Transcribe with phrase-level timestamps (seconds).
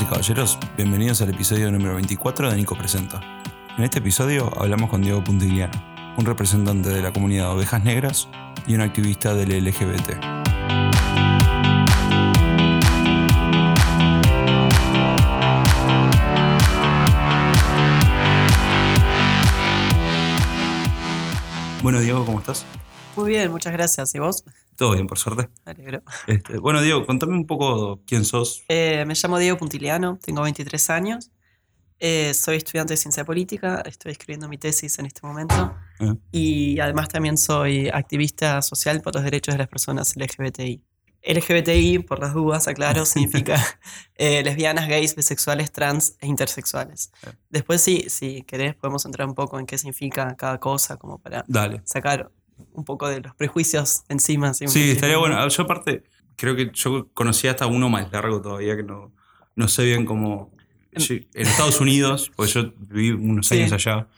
[0.00, 3.20] Y caballeros, bienvenidos al episodio número 24 de Nico Presenta.
[3.76, 5.72] En este episodio hablamos con Diego Puntigliano,
[6.16, 8.28] un representante de la comunidad de ovejas negras
[8.66, 10.16] y un activista del LGBT.
[21.82, 22.64] Bueno, Diego, ¿cómo estás?
[23.16, 24.14] Muy bien, muchas gracias.
[24.14, 24.44] ¿Y vos?
[24.80, 25.50] Todo bien, por suerte.
[25.66, 26.02] Me alegro.
[26.26, 28.64] Este, bueno, Diego, contame un poco quién sos.
[28.66, 31.30] Eh, me llamo Diego Puntiliano, tengo 23 años.
[31.98, 35.76] Eh, soy estudiante de ciencia política, estoy escribiendo mi tesis en este momento.
[35.98, 36.16] Ah.
[36.32, 40.82] Y además también soy activista social por los derechos de las personas LGBTI.
[41.24, 43.62] LGBTI, por las dudas, aclaro, significa
[44.14, 47.12] eh, lesbianas, gays, bisexuales, trans e intersexuales.
[47.26, 47.32] Ah.
[47.50, 51.44] Después, sí, si querés, podemos entrar un poco en qué significa cada cosa, como para
[51.46, 51.82] Dale.
[51.84, 52.30] sacar
[52.72, 54.52] un poco de los prejuicios encima.
[54.54, 54.68] ¿sí?
[54.68, 55.46] Sí, estaría bueno.
[55.48, 56.02] Yo aparte,
[56.36, 59.12] creo que yo conocía hasta uno más largo todavía, que no,
[59.56, 60.50] no sé bien cómo...
[60.96, 63.60] sí, En Estados Unidos, porque yo viví unos Sí.
[63.60, 64.08] años allá,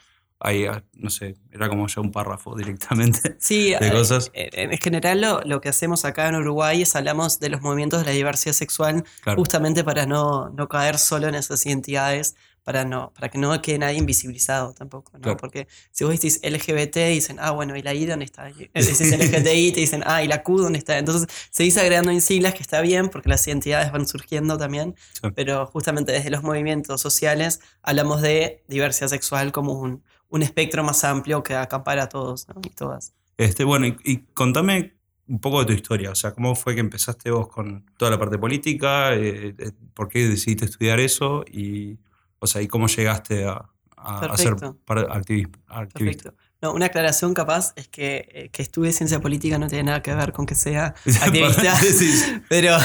[0.40, 3.36] ahí, ah, no sé, era como ya un párrafo directamente.
[3.38, 4.30] Sí, de eh, cosas.
[4.34, 8.00] eh, en general lo, lo que hacemos acá en Uruguay es hablamos de los movimientos
[8.00, 9.38] de la diversidad sexual Claro.
[9.38, 12.34] justamente para no, no caer solo en esas identidades,
[12.64, 15.20] para, no, para que no quede nadie invisibilizado tampoco, ¿no?
[15.20, 15.36] Claro.
[15.36, 18.48] Porque si vos decís LGBT, dicen, ah, bueno, ¿y la I dónde está?
[18.50, 20.98] Y Decís LGTI, te dicen, ah, ¿y la Q dónde está?
[20.98, 24.94] Entonces se dice agregando en siglas que está bien porque las identidades van surgiendo también,
[25.20, 25.28] Sí.
[25.34, 31.02] pero justamente desde los movimientos sociales hablamos de diversidad sexual como un, un espectro más
[31.04, 32.60] amplio que acapara a todos ¿no?
[32.64, 33.12] y todas.
[33.38, 34.94] Este, bueno, y, y contame
[35.28, 38.18] un poco de tu historia, o sea, cómo fue que empezaste vos con toda la
[38.18, 41.98] parte política, Eh, eh, por qué decidiste estudiar eso y,
[42.42, 44.78] o sea, y cómo llegaste a, a- a ser Perfecto.
[44.84, 46.30] par- activi- activista.
[46.30, 46.34] Perfecto.
[46.60, 50.14] No, una aclaración capaz es que, eh, que estudie ciencia política no tiene nada que
[50.14, 51.74] ver con que sea activista.
[52.48, 52.76] Pero,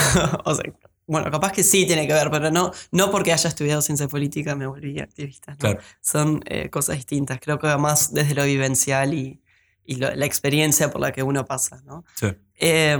[0.45, 0.63] o sea,
[1.05, 4.55] bueno, capaz que sí tiene que ver, pero no, no porque haya estudiado ciencia política
[4.55, 5.53] me volví activista.
[5.53, 5.57] ¿no?
[5.57, 5.79] Claro.
[6.01, 7.39] Son eh, cosas distintas.
[7.39, 9.41] Creo que más desde lo vivencial y,
[9.85, 11.81] y lo- la experiencia por la que uno pasa.
[11.85, 12.03] ¿no?
[12.15, 12.27] Sí.
[12.55, 12.97] Eh,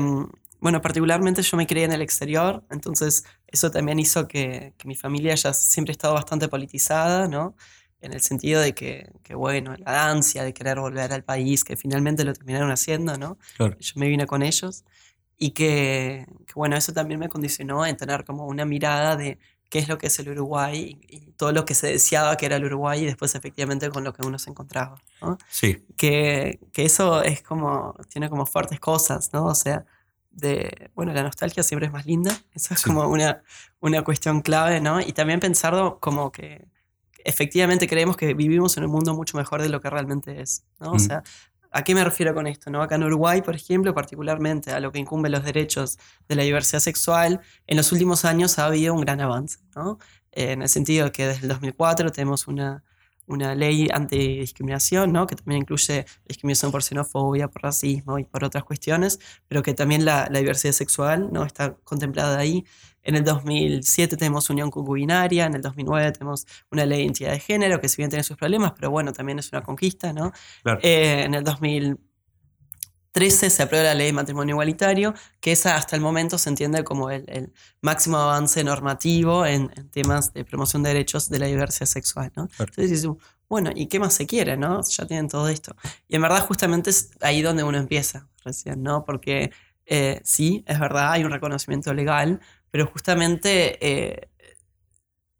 [0.61, 4.95] bueno, particularmente yo me crié en el exterior, entonces eso también hizo que, que mi
[4.95, 7.55] familia ya siempre estado bastante politizada, ¿no?
[8.01, 11.75] En el sentido de que, que, bueno, la ansia de querer volver al país, que
[11.75, 13.37] finalmente lo terminaron haciendo, ¿no?
[13.55, 13.77] Claro.
[13.79, 14.83] Yo me vine con ellos
[15.37, 19.79] y que, que, bueno, eso también me condicionó en tener como una mirada de qué
[19.79, 22.65] es lo que es el Uruguay y todo lo que se deseaba que era el
[22.65, 25.37] Uruguay y después efectivamente con lo que uno se encontraba, ¿no?
[25.49, 29.45] Sí, que, que eso es como, tiene como fuertes cosas, ¿no?
[29.45, 29.85] O sea,
[30.37, 32.85] de, bueno, la nostalgia siempre es más linda, eso es Sí.
[32.89, 33.41] como una,
[33.81, 35.01] una cuestión clave, ¿no?
[35.01, 36.65] Y también pensarlo como que
[37.25, 40.91] efectivamente creemos que vivimos en un mundo mucho mejor de lo que realmente es, ¿no?
[40.91, 40.99] O Mm.
[40.99, 41.23] sea,
[41.71, 42.81] ¿a qué me refiero con esto, no?
[42.81, 45.97] Acá en Uruguay, por ejemplo, particularmente a lo que incumbe los derechos
[46.29, 49.97] de la diversidad sexual, en los últimos años ha habido un gran avance, ¿no?
[50.31, 52.83] En el sentido de que desde el 2004 tenemos una,
[53.27, 55.27] una ley antidiscriminación, ¿no?
[55.27, 60.05] que también incluye discriminación por xenofobia, por racismo y por otras cuestiones, pero que también
[60.05, 61.43] la, la diversidad sexual ¿no?
[61.43, 62.65] está contemplada ahí.
[63.03, 67.39] En el 2007 tenemos unión concubinaria, en el 2009 tenemos una ley de identidad de
[67.39, 70.11] género, que si bien tiene sus problemas, pero bueno, también es una conquista.
[70.11, 70.31] ¿no?
[70.63, 70.79] claro.
[70.83, 71.43] Eh, en el
[73.17, 76.83] 2013 se aprueba la ley de matrimonio igualitario, que esa hasta el momento se entiende
[76.83, 77.51] como el, el
[77.81, 82.31] máximo avance normativo en, en temas de promoción de derechos de la diversidad sexual.
[82.35, 82.47] ¿no?
[82.47, 82.71] Claro.
[82.75, 83.07] Entonces
[83.49, 84.57] bueno, ¿y qué más se quiere?
[84.57, 84.81] ¿no?
[84.83, 85.75] Ya tienen todo esto.
[86.07, 89.03] Y en verdad justamente es ahí donde uno empieza recién, ¿no?
[89.05, 89.51] Porque
[89.85, 94.29] eh, sí, es verdad, hay un reconocimiento legal, pero justamente eh,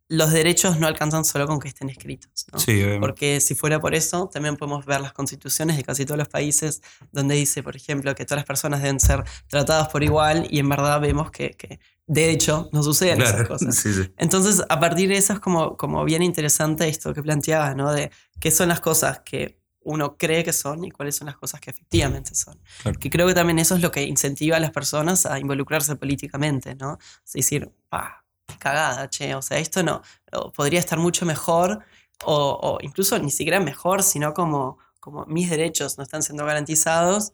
[0.09, 2.45] los derechos no alcanzan solo con que estén escritos.
[2.51, 2.59] ¿no?
[2.59, 2.81] sí.
[2.99, 6.81] Porque si fuera por eso, también podemos ver las constituciones de casi todos los países
[7.11, 10.69] donde dice, por ejemplo, que todas las personas deben ser tratadas por igual y en
[10.69, 13.75] verdad vemos que, que de hecho no suceden esas cosas.
[13.79, 14.09] sí, sí.
[14.17, 17.91] Entonces, a partir de eso es como, como bien interesante esto que planteabas, ¿no?
[17.91, 21.59] De qué son las cosas que uno cree que son y cuáles son las cosas
[21.61, 22.59] que efectivamente son.
[22.81, 22.99] Claro.
[22.99, 26.75] Que creo que también eso es lo que incentiva a las personas a involucrarse políticamente,
[26.75, 26.97] ¿no?
[27.25, 28.25] Es decir, pa,
[28.59, 30.01] cagada, che, o sea, esto no,
[30.55, 31.83] podría estar mucho mejor,
[32.25, 37.33] o, o incluso ni siquiera mejor, sino como, como mis derechos no están siendo garantizados,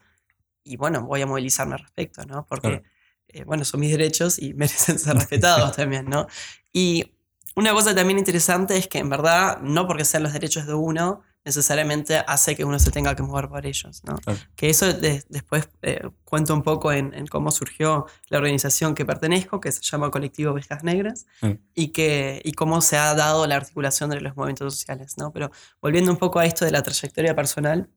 [0.64, 2.46] y bueno, voy a movilizarme al respecto, ¿no?
[2.46, 2.82] Porque, Claro.
[3.28, 6.26] eh, bueno, son mis derechos y merecen ser respetados también, ¿no?
[6.72, 7.12] Y
[7.56, 11.22] una cosa también interesante es que en verdad, no porque sean los derechos de uno,
[11.44, 14.16] necesariamente hace que uno se tenga que mover por ellos, ¿no?
[14.16, 14.38] Claro.
[14.56, 19.04] Que eso de- después eh, cuento un poco en, en cómo surgió la organización que
[19.04, 21.52] pertenezco, que se llama Colectivo Ovejas Negras, Mm.
[21.74, 25.32] y, que, y cómo se ha dado la articulación de los movimientos sociales, ¿no?
[25.32, 25.50] Pero
[25.82, 27.88] volviendo un poco a esto de la trayectoria personal,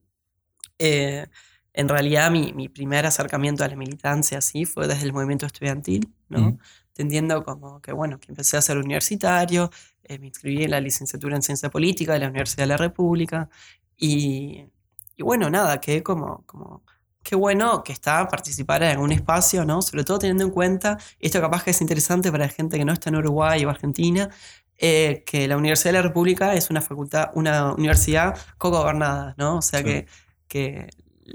[0.78, 1.26] eh,
[1.72, 6.12] en realidad mi, mi, primer acercamiento a la militancia así fue desde el movimiento estudiantil,
[6.28, 6.58] ¿no?
[6.88, 9.70] Entendiendo como que, bueno, que empecé a ser universitario,
[10.02, 13.48] eh, me inscribí en la licenciatura en Ciencia Política de la Universidad de la República
[13.96, 14.64] y,
[15.16, 16.82] y bueno, nada, quedé como, como
[17.22, 19.82] qué bueno que está participar en algún espacio, ¿no?
[19.82, 23.10] Sobre todo teniendo en cuenta, esto capaz que es interesante para gente que no está
[23.10, 24.30] en Uruguay o Argentina,
[24.78, 29.58] eh, que la Universidad de la República es una facultad, una universidad co-gobernada, ¿no?
[29.58, 30.06] O sea que,
[30.46, 30.88] que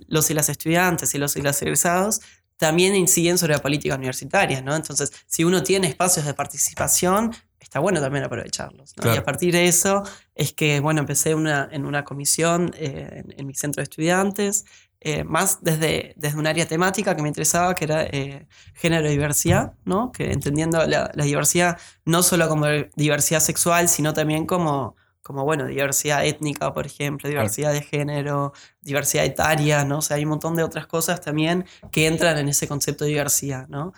[0.07, 2.21] los y las estudiantes y los y las egresados
[2.57, 4.75] también inciden sobre la política universitaria, ¿no?
[4.75, 8.93] Entonces, si uno tiene espacios de participación, está bueno también aprovecharlos.
[9.03, 10.03] Y a partir de eso
[10.35, 14.65] es que, bueno, empecé una, en una comisión eh, en, mi centro de estudiantes,
[15.01, 19.11] eh, más desde, desde un área temática que me interesaba, que era eh, género y
[19.11, 20.11] diversidad, ¿no?
[20.11, 25.65] Que entendiendo la, la, diversidad no solo como diversidad sexual, sino también como como bueno,
[25.65, 29.99] diversidad étnica, por ejemplo, diversidad de género, diversidad etaria, ¿no?
[29.99, 33.11] O sea, hay un montón de otras cosas también que entran en ese concepto de
[33.11, 33.93] diversidad, ¿no?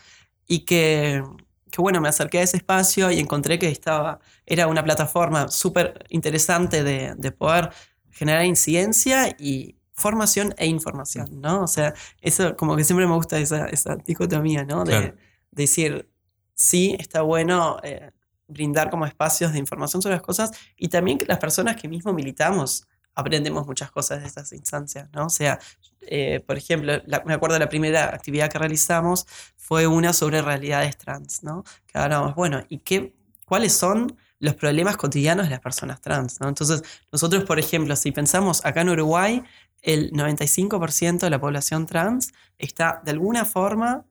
[0.47, 1.23] Y que,
[1.71, 6.05] que bueno, me acerqué a ese espacio y encontré que estaba, era una plataforma súper
[6.09, 7.71] interesante de, de, poder
[8.11, 11.63] generar incidencia y formación e información, ¿no?
[11.63, 14.83] O sea, eso como que siempre me gusta esa, esa dicotomía, ¿no?
[14.83, 15.15] De,
[15.51, 16.09] decir,
[16.53, 18.11] sí, está bueno eh,
[18.47, 22.13] brindar como espacios de información sobre las cosas y también que las personas que mismo
[22.13, 25.27] militamos aprendemos muchas cosas de estas instancias, ¿no?
[25.27, 25.57] O sea,
[26.01, 29.25] eh, por ejemplo, me acuerdo la primera actividad que realizamos
[29.55, 31.63] fue una sobre realidades trans, ¿no?
[31.87, 33.15] Que hablábamos, bueno, ¿y qué,
[33.45, 36.49] cuáles son los problemas cotidianos de las personas trans, ¿no?
[36.49, 39.43] Entonces, nosotros, por ejemplo, si pensamos acá en Uruguay,
[39.81, 44.05] el 95% de la población trans está de alguna forma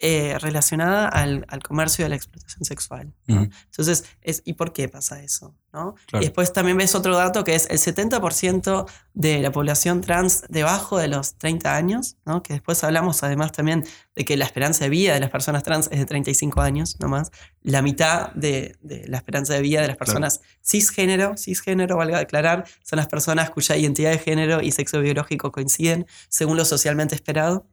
[0.00, 3.12] eh, relacionada al, al, comercio y a la explotación sexual.
[3.26, 5.56] Entonces, es, ¿y por qué pasa eso?
[5.72, 5.96] ¿no?
[6.12, 10.98] Y después también ves otro dato que es el 70% de la población trans debajo
[10.98, 12.44] de los 30 años, ¿no?
[12.44, 13.84] que después hablamos además también
[14.14, 17.32] de que la esperanza de vida de las personas trans es de 35 años nomás.
[17.62, 22.66] La mitad de, de la esperanza de vida de las personas cisgénero, cisgénero, valga declarar,
[22.84, 27.66] son las personas cuya identidad de género y sexo biológico coinciden según lo socialmente esperado.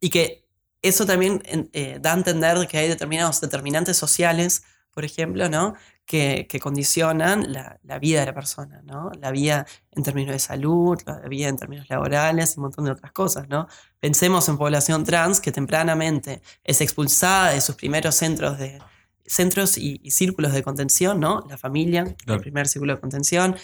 [0.00, 0.45] Y que
[0.82, 1.42] eso también
[1.72, 5.74] eh, da a entender que hay determinados determinantes sociales, por ejemplo, ¿no?
[6.06, 9.10] que, que condicionan la, la, vida de la persona, ¿no?
[9.20, 12.92] la vida en términos de salud, la vida en términos laborales y un montón de
[12.92, 13.48] otras cosas.
[13.48, 13.66] ¿no?
[13.98, 18.78] Pensemos en población trans que tempranamente es expulsada de sus primeros centros de,
[19.26, 21.44] centros y, círculos de contención, ¿no?
[21.48, 23.56] La familia, el primer círculo de contención,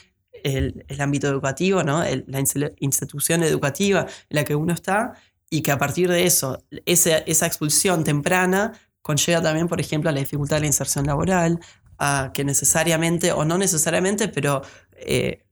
[0.43, 2.03] el, el ámbito educativo, ¿no?
[2.03, 2.41] la
[2.81, 5.15] institución educativa en la que uno está,
[5.53, 8.73] y que a partir de eso, esa, esa expulsión temprana
[9.03, 11.61] conlleva también, por ejemplo, a la dificultad de la inserción laboral,
[11.99, 14.63] a que necesariamente, o no necesariamente, pero
[14.95, 15.45] eh,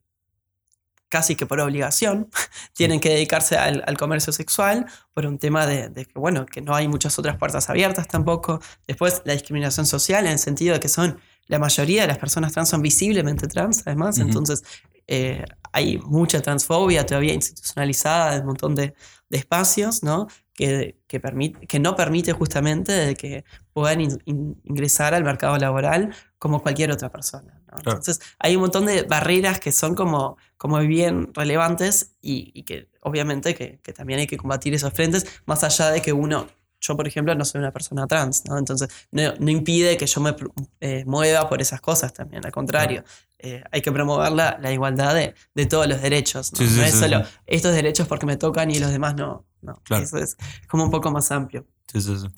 [1.11, 2.31] casi que por obligación,
[2.73, 6.89] tienen que dedicarse al, comercio sexual por un tema de, que, bueno, que no hay
[6.89, 8.63] muchas otras puertas abiertas tampoco.
[8.87, 12.53] Después, la discriminación social en el sentido de que son, la mayoría de las personas
[12.53, 14.63] trans son visiblemente trans, además, entonces
[15.11, 18.95] eh, hay mucha transfobia todavía institucionalizada de un montón de,
[19.29, 20.29] de espacios, ¿no?
[20.55, 26.63] Que, que, permite, que no permite justamente de que puedan ingresar al mercado laboral como
[26.63, 27.61] cualquier otra persona.
[27.77, 32.89] Entonces, hay un montón de barreras que son como, como bien relevantes y, y que
[33.01, 36.47] obviamente que, que, también hay que combatir esos frentes, más allá de que uno
[36.81, 38.57] yo, por ejemplo, no soy una persona trans, ¿no?
[38.57, 40.35] Entonces, no, no impide que yo me
[40.81, 43.05] eh, mueva por esas cosas también, al contrario.
[43.43, 46.61] Eh, hay que promover la, la igualdad de, de, todos los derechos, ¿no?
[46.61, 49.47] no es solo estos derechos porque me tocan y los demás no.
[49.63, 49.81] no.
[49.99, 50.37] Eso es
[50.69, 51.67] como un poco más amplio.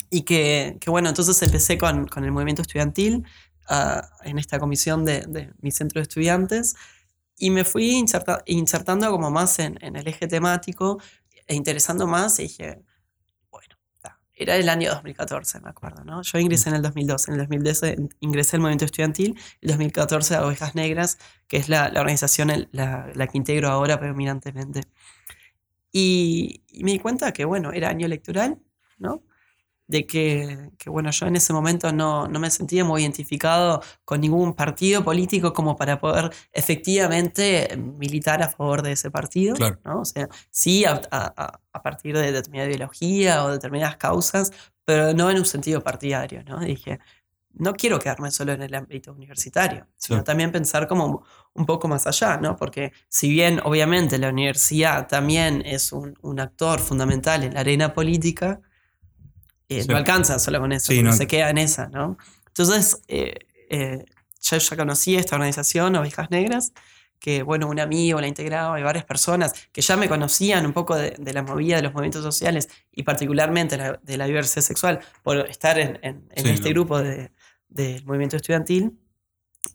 [0.09, 3.25] Y que, que, bueno, entonces empecé con, con el movimiento estudiantil
[3.69, 6.75] uh, en esta comisión de, de, mi centro de estudiantes
[7.37, 11.01] y me fui inserta, insertando como más en, en el eje temático
[11.47, 12.81] e interesando más y dije
[14.35, 16.21] era el año 2014, me acuerdo, ¿no?
[16.23, 20.45] Yo ingresé en el 2012, en el 2012 ingresé al movimiento estudiantil, el 2014 a
[20.45, 24.81] Ovejas Negras, que es la, la organización la, la, que integro ahora predominantemente.
[25.91, 28.59] Y, y, me di cuenta que, bueno, era año electoral,
[28.97, 29.23] ¿no?
[29.93, 34.21] De que, que, bueno, yo en ese momento no, no, me sentía muy identificado con
[34.21, 39.55] ningún partido político como para poder efectivamente militar a favor de ese partido.
[39.85, 40.01] ¿no?
[40.01, 44.51] O sea, sí a, a, a, partir de determinada ideología o determinadas causas,
[44.83, 46.43] pero no en un sentido partidario.
[46.43, 46.59] ¿no?
[46.61, 46.99] Dije,
[47.53, 51.23] no quiero quedarme solo en el ámbito universitario, sino también pensar como
[51.53, 52.55] un poco más allá, ¿no?
[52.55, 57.93] Porque si bien obviamente la universidad también es un, un actor fundamental en la arena
[57.93, 58.59] política,
[59.69, 62.17] eh, no alcanza solo con eso, se queda en esa, ¿no?
[62.47, 63.39] Entonces, eh,
[63.69, 64.05] eh,
[64.41, 66.73] yo ya conocí esta organización, Ovejas Negras,
[67.19, 70.95] que, bueno, un amigo la integraba y varias personas que ya me conocían un poco
[70.95, 75.79] de, la movida de los movimientos sociales y particularmente de la diversidad sexual por estar
[75.79, 78.99] en, este grupo del movimiento estudiantil,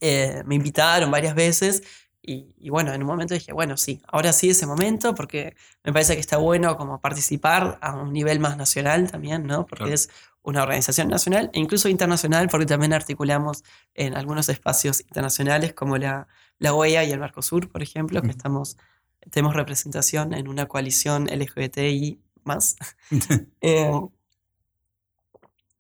[0.01, 1.83] eh, me invitaron varias veces
[2.21, 6.15] y, bueno, en un momento dije, bueno, sí, ahora sí ese momento, porque me parece
[6.15, 9.67] que está bueno como participar a un nivel más nacional también, ¿no?
[9.67, 10.11] Porque es
[10.43, 16.29] una organización nacional e incluso internacional, porque también articulamos en algunos espacios internacionales como la,
[16.59, 18.77] la OEA y el Mercosur, por ejemplo, que estamos,
[19.31, 22.77] tenemos representación en una coalición LGBTI más.
[23.61, 23.91] Eh,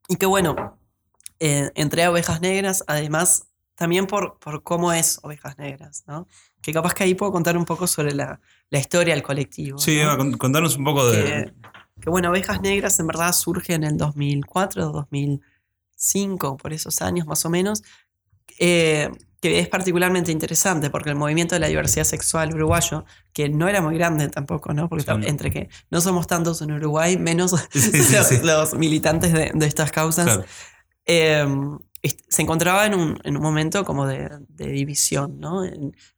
[0.08, 0.78] y que bueno,
[1.38, 3.47] eh, entré a Ovejas Negras, además
[3.78, 6.26] también por, por cómo es Ovejas Negras, ¿no?
[6.60, 9.78] Que capaz que ahí puedo contar un poco sobre la, la historia del colectivo.
[9.78, 10.00] Sí,
[10.36, 11.52] contarnos un poco de...
[12.00, 17.44] Que, bueno, Ovejas Negras en verdad surge en el 2004, 2005, por esos años más
[17.44, 17.84] o menos,
[18.58, 23.68] eh, que es particularmente interesante porque el movimiento de la diversidad sexual uruguayo, que no
[23.68, 24.88] era muy grande tampoco, ¿no?
[24.88, 27.52] Porque entre que no somos tantos en Uruguay, menos
[28.42, 30.40] los, militantes de, estas causas,
[31.06, 31.46] eh,
[32.02, 35.62] se encontraba en un, en un momento como de, división, ¿no?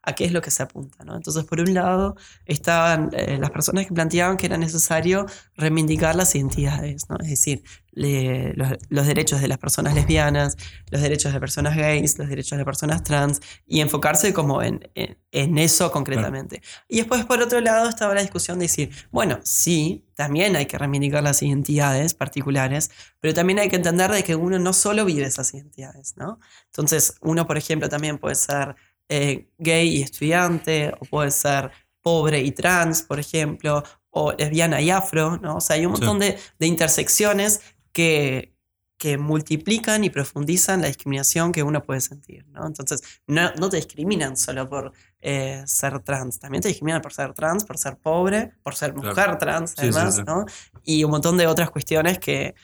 [0.03, 1.17] a qué es lo que se apunta, ¿no?
[1.17, 6.35] Entonces, por un lado, estaban eh, las personas que planteaban que era necesario reivindicar las
[6.35, 7.17] identidades, ¿no?
[7.21, 10.57] Es decir, los, derechos de las personas lesbianas,
[10.91, 15.59] los derechos de personas gays, los derechos de personas trans, y enfocarse como en, en,
[15.59, 16.63] eso concretamente.
[16.89, 20.79] Y después, por otro lado, estaba la discusión de decir, bueno, sí, también hay que
[20.79, 25.25] reivindicar las identidades particulares, pero también hay que entender de que uno no solo vive
[25.25, 26.41] esas identidades, ¿no?
[26.67, 28.77] Entonces, uno, por ejemplo, también puede ser
[29.09, 31.71] eh, gay y estudiante, o puede ser
[32.03, 35.57] pobre y trans, por ejemplo, o lesbiana y afro, ¿no?
[35.57, 37.61] O sea, hay un montón de, de, intersecciones
[37.93, 38.55] que,
[38.99, 42.67] que multiplican y profundizan la discriminación que uno puede sentir, ¿no?
[42.67, 47.33] Entonces, no, no te discriminan solo por eh, ser trans, también te discriminan por ser
[47.33, 50.45] trans, por ser pobre, por ser mujer trans, además, ¿no?
[50.85, 52.55] Y un montón de otras cuestiones que,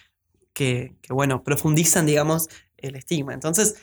[0.53, 3.33] que, que, bueno, profundizan, digamos, el estigma.
[3.33, 3.77] Entonces,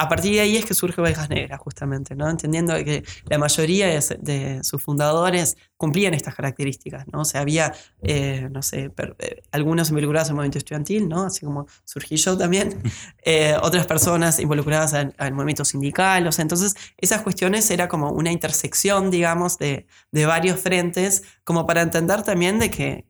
[0.00, 2.30] a partir de ahí es que surge Ovejas Negras, justamente, ¿no?
[2.30, 7.20] Entendiendo que la mayoría de, sus fundadores cumplían estas características, ¿no?
[7.20, 11.24] O sea, había, eh, no sé, eh, algunos involucrados en el movimiento estudiantil, ¿no?
[11.24, 12.82] Así como surgí yo también,
[13.24, 18.10] eh, otras personas involucradas en, el movimiento sindical, o sea, entonces esas cuestiones era como
[18.10, 23.04] una intersección, digamos, de, varios frentes, como para entender también de que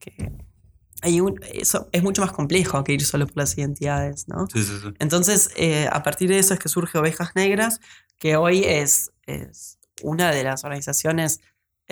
[1.03, 4.47] eso es mucho más complejo que ir solo por las identidades, ¿no?
[4.53, 4.89] Sí, sí, sí.
[4.99, 7.81] Entonces, eh, a partir de eso es que surge Ovejas Negras,
[8.19, 11.41] que hoy es, es una de las organizaciones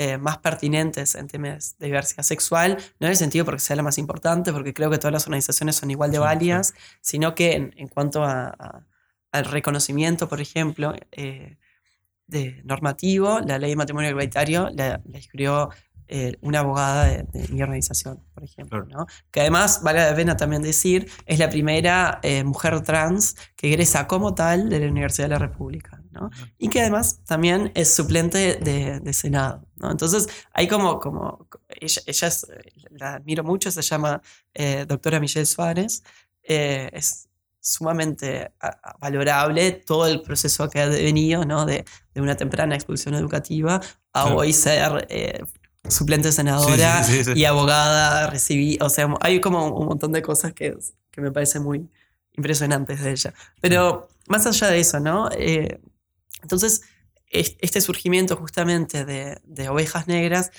[0.01, 3.83] eh, más pertinentes en temas de diversidad sexual, no en el sentido porque sea la
[3.83, 7.89] más importante, porque creo que todas las organizaciones son igual de válidas, sino que en,
[7.89, 8.87] cuanto a,
[9.33, 11.57] al reconocimiento, por ejemplo, eh,
[12.29, 15.71] de normativo, la ley de matrimonio igualitario la, la escribió
[16.11, 19.07] eh, una abogada de, mi organización, por ejemplo, ¿no?
[19.31, 24.07] que además, vale la pena también decir, es la primera eh, mujer trans que egresa
[24.07, 26.03] como tal de la Universidad de la República.
[26.11, 26.31] ¿no?
[26.57, 29.67] Y que además también es suplente de, Senado.
[29.77, 29.91] ¿no?
[29.91, 32.29] Entonces, hay como, como ella, ella
[32.93, 34.23] la admiro mucho, se llama
[34.55, 36.03] eh, doctora Michelle Suárez,
[36.43, 37.29] es
[37.61, 38.53] sumamente
[38.99, 41.67] valorable todo el proceso que ha venido ¿no?
[41.67, 41.85] de,
[42.15, 43.79] de, una temprana expulsión educativa
[44.15, 45.07] a hoy ser
[45.89, 47.03] suplente senadora
[47.35, 50.77] y abogada, recibí, o sea, hay como un montón de cosas que,
[51.11, 51.89] que me parecen muy
[52.37, 53.35] impresionantes de ella.
[53.61, 55.29] Pero más allá de eso, ¿no?
[55.33, 55.81] Eh,
[56.43, 56.83] entonces,
[57.31, 60.51] este surgimiento justamente de, de ovejas negras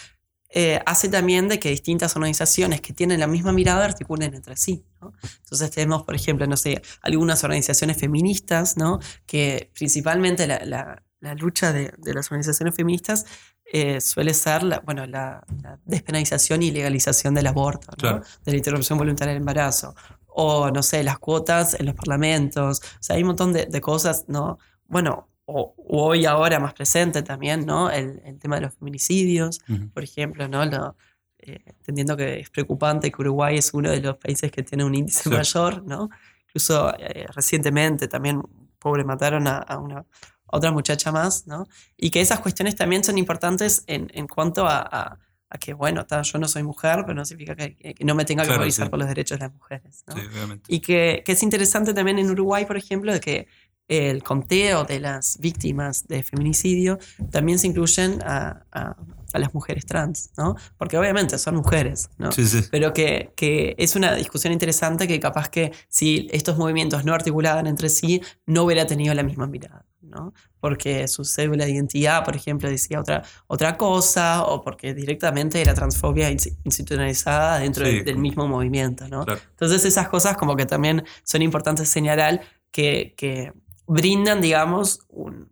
[0.52, 4.84] eh, hace también de que distintas organizaciones que tienen la misma mirada articulen entre sí.
[5.00, 5.14] ¿no?
[5.44, 9.00] Entonces tenemos, por ejemplo, no sé, algunas organizaciones feministas, ¿no?
[9.28, 13.26] Que principalmente la, la, la lucha de, de, las organizaciones feministas
[13.72, 15.44] eh, suele ser la, bueno, la,
[15.86, 19.96] despenalización y legalización del aborto, de la interrupción voluntaria del embarazo,
[20.28, 24.26] o no sé, las cuotas en los parlamentos, o sea, hay un montón de, cosas,
[24.28, 24.58] ¿no?
[24.88, 27.92] Bueno, o, hoy ahora más presente también, ¿no?
[27.92, 29.60] El, el tema de los feminicidios,
[29.94, 30.66] por ejemplo, ¿no?
[30.66, 30.96] Lo,
[31.40, 34.96] eh, entendiendo que es preocupante que Uruguay es uno de los países que tiene un
[34.96, 36.10] índice mayor, ¿no?
[36.48, 38.42] Incluso eh, recientemente también,
[38.80, 40.06] pobre, mataron a una
[40.52, 41.68] otra muchacha más, ¿no?
[41.98, 46.40] Y que esas cuestiones también son importantes en, en cuanto a, a, que, bueno, yo
[46.40, 49.40] no soy mujer, pero no significa que, no me tenga que movilizar por los derechos
[49.40, 50.16] de las mujeres, ¿no?
[50.16, 50.22] Sí.
[50.68, 53.48] Y que, que, es interesante también en Uruguay, por ejemplo, de que
[53.88, 57.00] el conteo de las víctimas de feminicidio
[57.32, 58.96] también se incluyen a, a,
[59.34, 60.56] a las mujeres trans, ¿no?
[60.78, 62.32] Porque obviamente son mujeres, ¿no?
[62.32, 62.62] Sí, sí.
[62.72, 67.68] Pero que, que, es una discusión interesante que capaz que si estos movimientos no articulaban
[67.68, 69.86] entre sí, no hubiera tenido la misma mirada.
[70.10, 70.34] ¿No?
[70.60, 75.74] Porque su cédula de identidad, por ejemplo, decía otra, otra cosa, o porque directamente era
[75.74, 79.26] transfobia institucionalizada dentro del mismo movimiento, ¿no?
[79.52, 83.54] Entonces esas cosas como que también son importantes señalar que, que
[83.88, 85.50] brindan, digamos, un,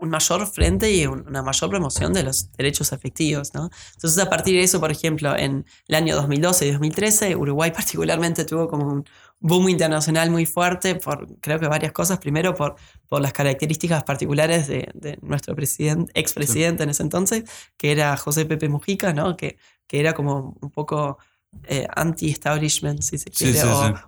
[0.00, 3.52] un mayor frente y una mayor promoción de los derechos afectivos.
[3.54, 3.70] ¿no?
[3.94, 8.44] Entonces, a partir de eso, por ejemplo, en el año 2012 y 2013, Uruguay particularmente
[8.44, 9.04] tuvo como un
[9.40, 12.18] boom internacional muy fuerte por, creo que varias cosas.
[12.18, 12.76] Primero, por,
[13.08, 17.44] por las características particulares de, de nuestro presidente, expresidente en ese entonces,
[17.76, 19.36] que era José Pepe Mujica, ¿no?
[19.36, 21.18] que, que era como un poco...
[21.62, 23.62] Eh, anti-establishment, si se quiere,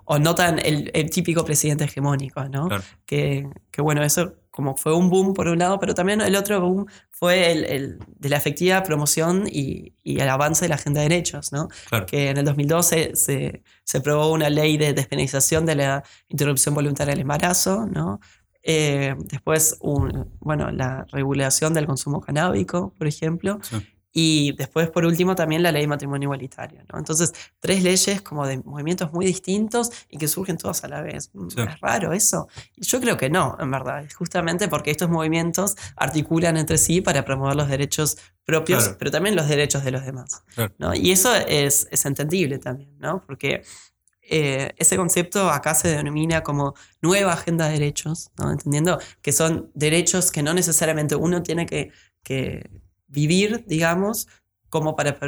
[0.04, 2.68] o, no tan el, típico presidente hegemónico, ¿no?
[3.06, 6.60] Que, que, bueno, eso como fue un boom por un lado, pero también el otro
[6.60, 11.52] boom fue el, de la efectiva promoción y, el avance de la agenda de derechos,
[11.52, 11.68] ¿no?
[12.06, 17.12] Que en el 2012 se, se aprobó una ley de despenalización de la interrupción voluntaria
[17.12, 18.20] del embarazo, ¿no?
[18.62, 23.60] Eh, después, un, bueno, la regulación del consumo canábico, por ejemplo.
[24.12, 26.82] Y después, por último, también la ley de matrimonio igualitario.
[26.92, 26.98] ¿no?
[26.98, 31.30] Entonces, tres leyes como de movimientos muy distintos y que surgen todas a la vez.
[31.32, 32.48] Mm, es raro eso.
[32.76, 34.04] Yo creo que no, en verdad.
[34.16, 39.48] Justamente porque estos movimientos articulan entre sí para promover los derechos propios, pero también los
[39.48, 40.42] derechos de los demás.
[40.78, 40.92] ¿no?
[40.92, 43.24] Y eso es, es, entendible también, ¿no?
[43.24, 43.62] Porque
[44.22, 48.50] eh, ese concepto acá se denomina como nueva agenda de derechos, ¿no?
[48.50, 51.90] entendiendo que son derechos que no necesariamente uno tiene que,
[52.22, 52.70] que
[53.10, 54.28] vivir, digamos,
[54.68, 55.18] como para,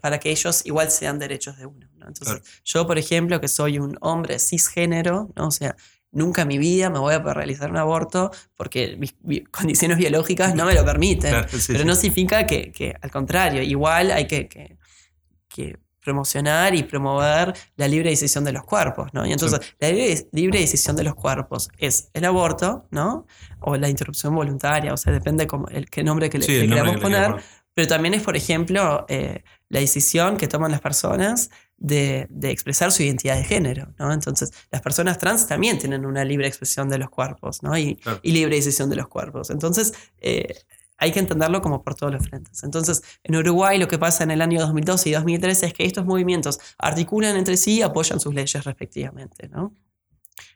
[0.00, 1.88] para, que ellos igual sean derechos de uno.
[2.06, 5.48] Entonces, yo, por ejemplo, que soy un hombre cisgénero, ¿no?
[5.48, 5.76] o sea,
[6.12, 9.14] nunca en mi vida me voy a poder realizar un aborto porque mis,
[9.50, 11.34] condiciones biológicas no me lo permiten.
[11.66, 14.78] pero no significa que, que, al contrario, igual hay que, que,
[15.48, 19.26] que, promocionar y promover la libre decisión de los cuerpos, ¿no?
[19.26, 19.88] Y entonces, la
[20.32, 23.26] libre, decisión de los cuerpos es el aborto, ¿no?
[23.60, 27.36] O la interrupción voluntaria, o sea, depende como el, qué nombre que le, queramos poner,
[27.72, 32.92] pero también es, por ejemplo, eh, la decisión que toman las personas de, de, expresar
[32.92, 34.12] su identidad de género, ¿no?
[34.12, 37.76] Entonces, las personas trans también tienen una libre expresión de los cuerpos, ¿no?
[37.76, 39.50] Y, y libre decisión de los cuerpos.
[39.50, 40.54] Entonces, eh,
[40.98, 42.62] hay que entenderlo como por todos los frentes.
[42.62, 46.04] Entonces, en Uruguay lo que pasa en el año 2012 y 2013 es que estos
[46.04, 49.48] movimientos articulan entre sí y apoyan sus leyes respectivamente.
[49.48, 49.74] ¿no?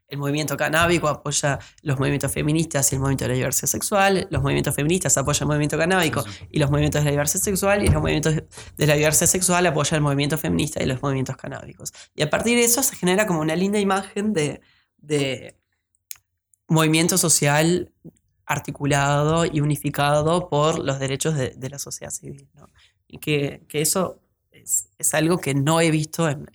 [0.08, 4.26] El movimiento canábico apoya los movimientos feministas y el movimiento de la diversidad sexual.
[4.30, 7.84] Los movimientos feministas apoyan el movimiento canábico y los movimientos de la diversidad sexual.
[7.84, 11.92] Y los movimientos de la diversidad sexual apoyan el movimiento feminista y los movimientos canábicos.
[12.14, 14.62] Y a partir de eso se genera como una linda imagen de,
[14.96, 15.58] de
[16.68, 17.92] movimiento social
[18.48, 22.48] articulado y unificado por los derechos de, la sociedad civil.
[23.06, 26.48] Y que, eso es, algo que no he visto en,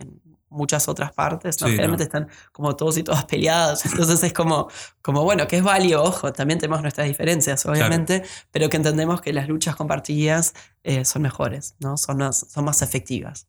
[0.50, 1.60] muchas otras partes.
[1.62, 1.68] ¿no?
[1.68, 3.86] Generalmente están como todos y todas peleados.
[3.88, 4.68] Entonces es como,
[5.02, 9.34] como, bueno, que es válido, ojo, también tenemos nuestras diferencias, obviamente, pero que entendemos que
[9.34, 10.54] las luchas compartidas
[10.84, 11.98] eh, son mejores, ¿no?
[11.98, 13.48] son, más, son más efectivas.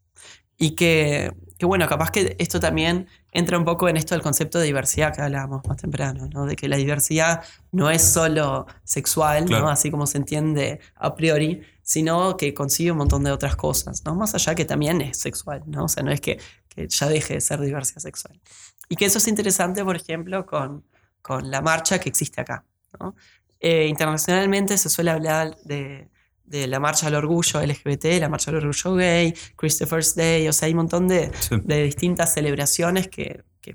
[0.56, 4.58] Y que, que, bueno, capaz que esto también entra un poco en esto del concepto
[4.58, 6.46] de diversidad que hablábamos más temprano, ¿no?
[6.46, 9.68] De que la diversidad no es solo sexual, ¿no?
[9.68, 14.14] Así como se entiende a priori, sino que consigue un montón de otras cosas, ¿no?
[14.14, 15.84] Más allá que también es sexual, ¿no?
[15.84, 16.38] O sea, no es que,
[16.68, 18.40] que ya deje de ser diversidad sexual.
[18.88, 20.84] Y que eso es interesante, por ejemplo, con,
[21.20, 22.64] con la marcha que existe acá,
[23.00, 23.16] ¿no?
[23.60, 26.10] Eh, internacionalmente se suele hablar de
[26.44, 30.66] de la marcha al orgullo LGBT, la marcha al orgullo gay, Christopher's Day, o sea,
[30.66, 33.74] hay un montón de, de distintas celebraciones que, que,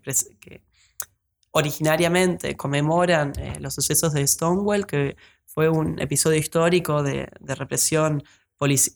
[1.51, 8.23] originariamente conmemoran eh, los sucesos de Stonewall, que fue un episodio histórico de, de represión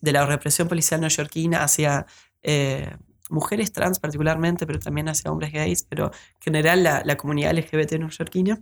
[0.02, 2.06] de la represión policial neoyorquina hacia
[2.42, 2.96] eh,
[3.30, 7.94] mujeres trans particularmente, pero también hacia hombres gays, pero en general la, la comunidad LGBT
[7.94, 8.62] neoyorquina.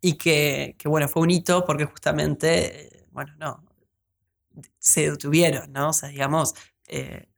[0.00, 3.64] Y que, que, bueno, fue un hito porque justamente, eh, bueno, no,
[4.78, 5.90] se detuvieron, ¿no?
[5.90, 6.54] O sea, digamos,
[6.88, 7.28] eh,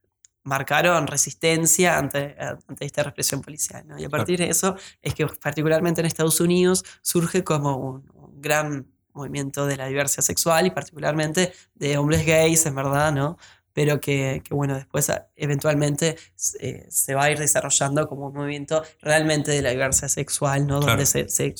[0.43, 3.99] marcaron resistencia ante, ante, esta represión policial, ¿no?
[3.99, 8.87] Y a partir de eso es que particularmente en Estados Unidos surge como un, gran
[9.13, 13.37] movimiento de la diversidad sexual y particularmente de hombres gays, en verdad, ¿no?
[13.73, 16.15] Pero que, que bueno, después eventualmente
[16.59, 20.79] eh, se va a ir desarrollando como un movimiento realmente de la diversidad sexual, ¿no?
[20.79, 21.53] Donde se, se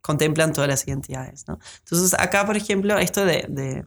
[0.00, 1.58] contemplan todas las identidades, ¿no?
[1.78, 3.84] Entonces acá, por ejemplo, esto de, de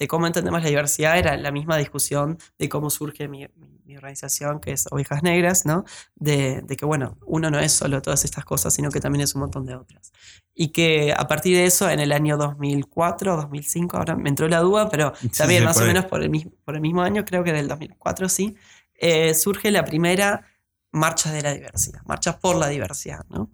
[0.00, 3.46] de cómo entendemos la diversidad era la misma discusión de cómo surge mi,
[3.94, 5.84] organización, que es Ovejas Negras, ¿no?
[6.14, 9.40] De, que, bueno, uno no es solo todas estas cosas, sino que también es un
[9.40, 10.12] montón de otras.
[10.54, 14.60] Y que a partir de eso, en el año 2004, 2005, ahora me entró la
[14.60, 17.52] duda, pero también más o menos por el, mismo, por el mismo año, creo que
[17.52, 18.56] del 2004 sí,
[18.94, 20.46] eh, surge la primera
[20.92, 23.50] marcha de la diversidad, marcha por la diversidad, ¿no?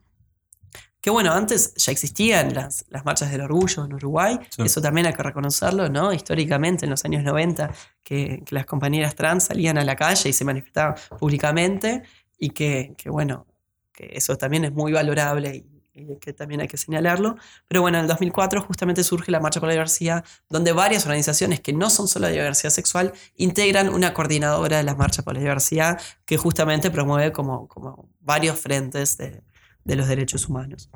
[1.06, 4.62] Que bueno, antes ya existían las, las marchas del orgullo en Uruguay, Sí.
[4.62, 6.12] eso también hay que reconocerlo, ¿no?
[6.12, 7.70] Históricamente, en los años 90,
[8.02, 12.02] que, que las compañeras trans salían a la calle y se manifestaban públicamente,
[12.40, 13.46] y que, que, bueno,
[13.92, 15.54] que eso también es muy valorable
[15.94, 17.36] y, y que también hay que señalarlo.
[17.68, 21.60] Pero bueno, en el 2004 justamente surge la Marcha por la Diversidad, donde varias organizaciones
[21.60, 25.38] que no son solo de diversidad sexual integran una coordinadora de la Marcha por la
[25.40, 29.44] Diversidad que justamente promueve como, como varios frentes de,
[29.86, 30.90] de los derechos humanos.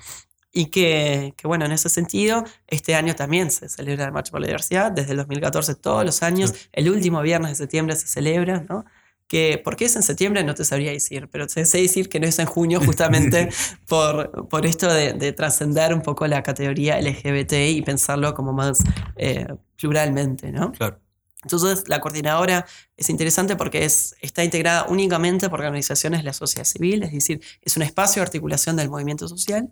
[0.53, 4.41] Y que, que, bueno, en ese sentido, este año también se celebra la Marcha por
[4.41, 6.69] la Diversidad, desde el 2014 todos los años, Sí.
[6.73, 8.85] el último viernes de septiembre se celebra, ¿no?
[9.29, 10.43] Que, ¿Por qué es en septiembre?
[10.43, 13.49] No te sabría decir, pero te sé decir que no es en junio justamente
[13.87, 18.79] por, por esto de, de trascender un poco la categoría LGBT y pensarlo como más
[19.17, 20.73] eh, pluralmente, ¿no?
[20.73, 20.99] Claro.
[21.43, 26.65] Entonces, la coordinadora es interesante porque es, está integrada únicamente por organizaciones de la sociedad
[26.65, 29.71] civil, es decir, es un espacio de articulación del movimiento social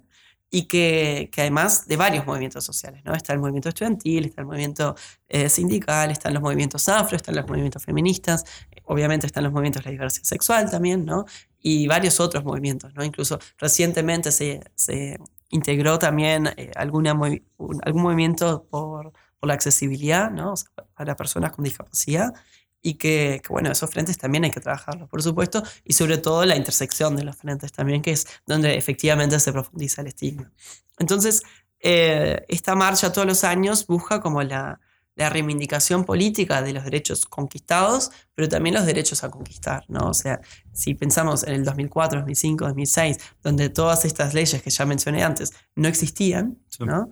[0.51, 3.15] y que, que además de varios movimientos sociales, ¿no?
[3.15, 4.95] Está el movimiento estudiantil, está el movimiento
[5.29, 8.45] eh, sindical, están los movimientos afro, están los movimientos feministas,
[8.85, 11.27] obviamente están los movimientos de la diversidad sexual también, ¿no?
[11.61, 13.05] Y varios otros movimientos, ¿no?
[13.05, 15.19] Incluso recientemente se, se
[15.51, 17.43] integró también eh, alguna movi-
[17.83, 20.53] algún movimiento por, por la accesibilidad, ¿no?
[20.53, 22.35] O sea, para personas con discapacidad
[22.81, 26.45] y que, que, bueno, esos frentes también hay que trabajarlos, por supuesto, y sobre todo
[26.45, 30.53] la intersección de los frentes también, que es donde efectivamente se profundiza el estigma.
[30.99, 31.43] Entonces,
[31.81, 34.81] eh, esta marcha todos los años busca como la,
[35.19, 40.09] la reivindicación política de los derechos conquistados, pero también los derechos a conquistar, ¿no?
[40.11, 40.41] O sea,
[40.73, 45.53] si pensamos en el 2004, 2005, 2006, donde todas estas leyes que ya mencioné antes
[45.75, 46.85] no existían, Sí.
[46.85, 47.09] ¿no?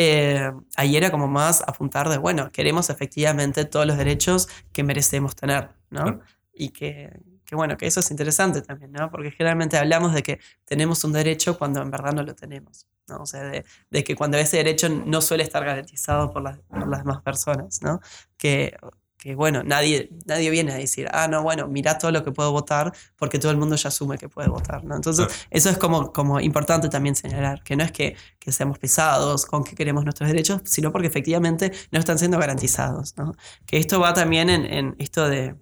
[0.00, 5.34] Eh, ahí era como más apuntar de, bueno, queremos efectivamente todos los derechos que merecemos
[5.34, 6.02] tener, ¿no?
[6.02, 6.20] Claro.
[6.54, 9.10] Y que, que, bueno, que eso es interesante también, ¿no?
[9.10, 13.16] Porque generalmente hablamos de que tenemos un derecho cuando en verdad no lo tenemos, ¿no?
[13.22, 16.86] O sea, de, de que cuando ese derecho no suele estar garantizado por las, por
[16.86, 17.98] las demás personas, ¿no?
[18.36, 18.76] Que,
[19.18, 22.52] que bueno, nadie, nadie viene a decir, ah, no, bueno, mira todo lo que puedo
[22.52, 24.94] votar, porque todo el mundo ya asume que puede votar, ¿no?
[24.96, 25.42] Entonces, Claro.
[25.50, 29.64] eso es como, como importante también señalar, que no es que, que seamos pesados con
[29.64, 33.34] que queremos nuestros derechos, sino porque efectivamente no están siendo garantizados, ¿no?
[33.66, 35.56] Que esto va también en, en esto de,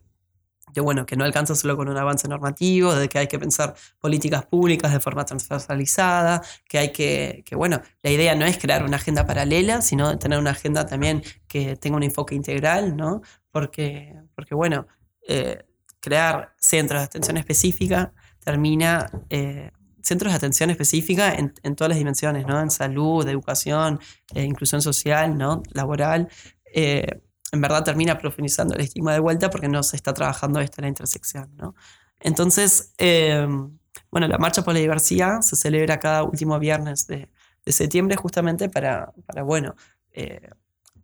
[0.74, 3.74] de, bueno, que no alcanza solo con un avance normativo, de que hay que pensar
[4.00, 8.84] políticas públicas de forma transversalizada, que hay que, que, bueno, la idea no es crear
[8.84, 13.22] una agenda paralela, sino tener una agenda también que tenga un enfoque integral, ¿no?
[13.56, 14.86] Porque, porque bueno,
[15.26, 15.64] eh,
[15.98, 18.12] crear centros de atención específica
[18.44, 19.10] termina...
[19.30, 19.70] Eh,
[20.02, 22.60] centros de atención específica en, en, todas las dimensiones, ¿no?
[22.60, 23.98] En salud, educación,
[24.34, 25.62] eh, inclusión social, ¿no?
[25.72, 26.28] Laboral.
[26.74, 30.82] En verdad termina profundizando el estigma de vuelta porque no se está trabajando esto en
[30.82, 31.74] la intersección, ¿no?
[32.20, 32.92] Entonces,
[34.10, 37.30] bueno, la Marcha por la Diversidad se celebra cada último viernes de,
[37.64, 39.74] de septiembre justamente para, para bueno,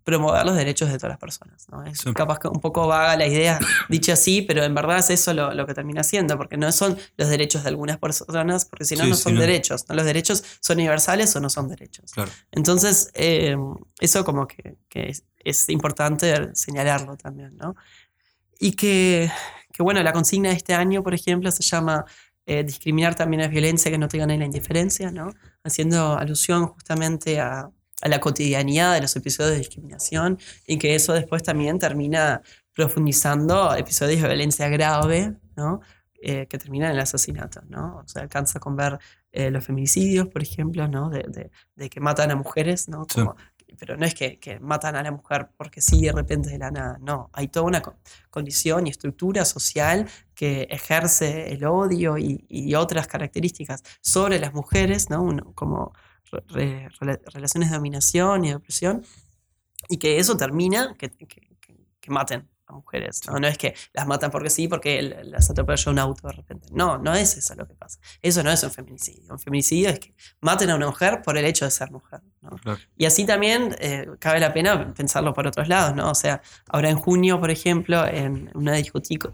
[0.04, 1.66] promover los derechos de todas las personas.
[1.70, 1.84] ¿no?
[1.84, 2.12] Es Sí.
[2.12, 5.52] capaz que un poco vaga la idea dicha así, pero en verdad es eso lo,
[5.54, 9.04] lo que termina haciendo, porque no son los derechos de algunas personas, porque si no,
[9.04, 9.40] Sí, no son no.
[9.40, 9.84] derechos.
[9.88, 9.94] ¿no?
[9.94, 12.12] Los derechos son universales o no son derechos.
[12.12, 12.30] Claro.
[12.50, 13.56] Entonces, eh,
[14.00, 17.74] eso como que, que es, es importante señalarlo también, ¿no?
[18.60, 19.30] Y que,
[19.72, 22.04] que, bueno, la consigna de este año, por ejemplo, se llama
[22.46, 25.30] eh, Discriminar también es violencia que no te gane la indiferencia, ¿no?
[25.64, 27.70] Haciendo alusión justamente a,
[28.02, 32.42] a la cotidianidad de los episodios de discriminación y que eso después también termina
[32.74, 35.80] profundizando episodios de violencia grave, ¿no?
[36.20, 37.98] Eh, que terminan en el asesinato, ¿no?
[38.04, 38.98] O sea, alcanza con ver
[39.32, 41.10] eh, los feminicidios, por ejemplo, ¿no?
[41.10, 43.06] De, de, de que matan a mujeres, ¿no?
[43.12, 43.22] Sí.
[43.78, 46.70] Pero no es que, que, matan a la mujer porque sí, de repente de la
[46.70, 47.30] nada, no.
[47.32, 47.94] Hay toda una co
[48.30, 55.10] condición y estructura social que ejerce el odio y, y otras características sobre las mujeres,
[55.10, 55.22] ¿no?
[55.22, 55.92] Uno, como
[56.30, 59.04] re, re, relaciones de dominación y de opresión,
[59.88, 61.26] y que eso termina que, que,
[62.00, 63.20] que maten a mujeres.
[63.26, 63.38] ¿no?
[63.38, 66.68] no es que las matan porque sí, porque las atropella un auto de repente.
[66.72, 67.98] No, no es eso lo que pasa.
[68.20, 69.32] Eso no es un feminicidio.
[69.32, 72.20] Un feminicidio es que maten a una mujer por el hecho de ser mujer.
[72.40, 72.50] ¿no?
[72.50, 72.80] Claro.
[72.96, 75.94] Y así también eh, cabe la pena pensarlo por otros lados.
[75.94, 76.10] ¿no?
[76.10, 78.72] O sea, ahora en junio, por ejemplo, en una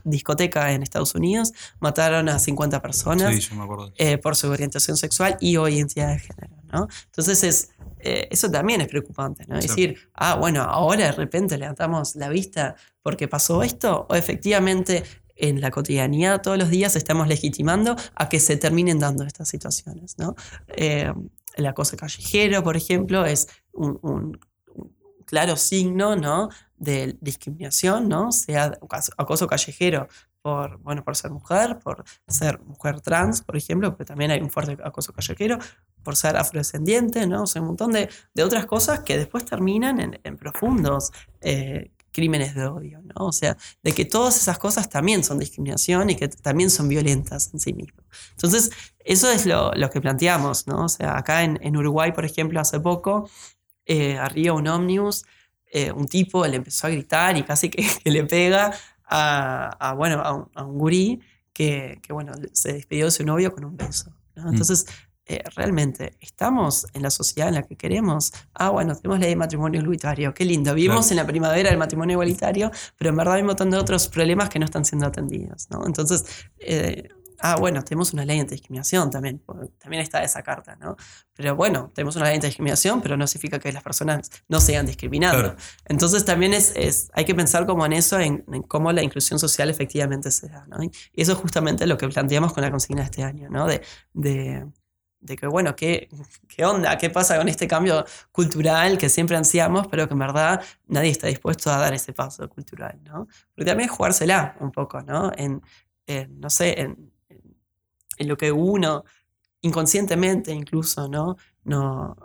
[0.05, 3.93] discoteca en Estados Unidos, mataron a 50 personas sí, yo me acuerdo.
[3.97, 6.58] Eh, por su orientación sexual y o identidad de género.
[6.73, 6.89] ¿No?
[7.07, 9.61] Entonces es, eh, eso también es preocupante, ¿no?
[9.61, 9.69] Sí.
[9.69, 15.05] decir, ah, bueno, ahora de repente levantamos la vista porque pasó esto, o efectivamente
[15.37, 20.19] en la cotidianidad todos los días estamos legitimando a que se terminen dando estas situaciones,
[20.19, 20.35] ¿no?
[20.69, 21.13] Eh,
[21.55, 24.39] el acoso callejero, por ejemplo, es un, un,
[24.75, 26.49] un claro signo, ¿no?
[26.77, 28.31] De discriminación, ¿no?
[28.33, 28.79] Sea
[29.17, 30.09] acoso callejero
[30.49, 34.49] por, bueno, por ser mujer, por ser mujer trans, por ejemplo, porque también hay un
[34.49, 35.59] fuerte acoso callejero,
[36.03, 37.43] por ser afrodescendiente, ¿no?
[37.43, 41.91] O sea, un montón de, de otras cosas que después terminan en, en profundos eh,
[42.13, 43.27] crímenes de odio, ¿no?
[43.27, 47.51] O sea, de que todas esas cosas también son discriminación y que también son violentas
[47.53, 48.07] en sí mismas.
[48.31, 50.87] Entonces, eso es lo, lo que planteamos, ¿no?
[50.87, 53.29] O sea, acá en, en Uruguay, por ejemplo, hace poco,
[53.85, 55.27] eh, arriba un ómnibus,
[55.71, 58.73] eh, un tipo le empezó a gritar y casi que, que le pega
[59.09, 61.21] a, a bueno, a un, a un gurí
[61.53, 64.13] que, que, bueno, se despidió de su novio con un beso.
[64.37, 64.51] ¿no?
[64.51, 64.87] Entonces,
[65.27, 68.33] eh, realmente, ¿estamos en la sociedad en la que queremos?
[68.55, 70.73] Ah, bueno, tenemos ley de matrimonio igualitario, qué lindo.
[70.75, 71.11] Vivimos Claro.
[71.11, 74.49] en la primavera del matrimonio igualitario, pero en verdad hay un montón de otros problemas
[74.49, 75.85] que no están siendo atendidos, ¿no?
[75.87, 76.25] Entonces,
[76.61, 77.09] eh,
[77.41, 79.43] ah, bueno, tenemos una ley antidiscriminación también,
[79.79, 80.97] también está esa carta, ¿no?
[81.35, 85.41] Pero bueno, tenemos una ley antidiscriminación, pero no significa que las personas no sean discriminadas.
[85.41, 85.57] Claro.
[85.87, 89.39] Entonces también es, es- hay que pensar como en eso, en, en cómo la inclusión
[89.39, 90.83] social efectivamente se da, ¿no?
[90.83, 90.91] Y
[91.23, 93.67] eso es justamente lo que planteamos con la consigna de este año, ¿no?
[93.67, 93.83] De,
[94.15, 94.67] de,
[95.21, 96.09] de que, bueno, ¿qué,
[96.49, 96.97] ¿qué onda?
[96.97, 101.27] ¿Qué pasa con este cambio cultural que siempre ansiamos, pero que en verdad nadie está
[101.27, 103.27] dispuesto a dar ese paso cultural, ¿no?
[103.55, 105.33] Porque también es jugársela un poco, ¿no?
[105.37, 105.61] En,
[106.07, 107.13] en, no sé, en,
[108.19, 109.05] en- lo que uno
[109.63, 111.37] inconscientemente incluso, ¿no?
[111.65, 112.17] no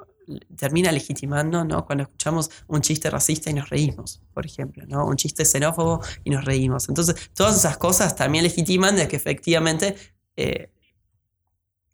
[0.55, 1.85] termina legitimando, ¿no?
[1.85, 5.05] Cuando escuchamos un chiste racista y nos reímos, por ejemplo, ¿no?
[5.05, 6.87] Un chiste xenófobo y nos reímos.
[6.89, 9.95] Entonces, todas esas cosas también legitiman de que efectivamente
[10.37, 10.71] eh,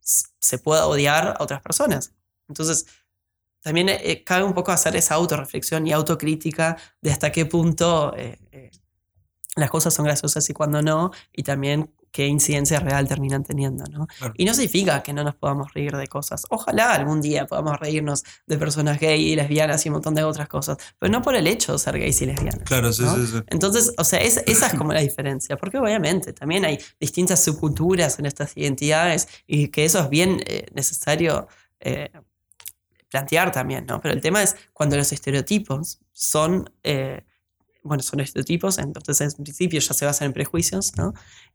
[0.01, 2.13] se pueda odiar a otras personas.
[2.47, 2.85] Entonces,
[3.61, 8.71] también eh, cabe un poco hacer esa autorreflexión y autocrítica de hasta qué punto eh,
[9.55, 14.07] las cosas son graciosas y cuando no, y también qué incidencia real terminan teniendo, ¿no?
[14.07, 14.33] Claro.
[14.37, 16.45] Y no significa que no nos podamos reír de cosas.
[16.49, 20.47] Ojalá algún día podamos reírnos de personas gay y lesbianas y un montón de otras
[20.47, 22.63] cosas, pero no por el hecho de ser gays y lesbianas.
[22.63, 23.15] Claro, sí, ¿no?
[23.15, 23.37] sí, sí.
[23.47, 28.17] Entonces, o sea, es- esa es como la diferencia, porque obviamente también hay distintas subculturas
[28.19, 31.47] en estas identidades y que eso es bien eh, necesario
[31.79, 32.09] eh,
[33.09, 33.99] plantear también, ¿no?
[34.01, 37.23] Pero el tema es cuando los estereotipos son, eh,
[37.83, 41.13] bueno, son estereotipos, entonces en principio ya se basan en prejuicios, ¿no?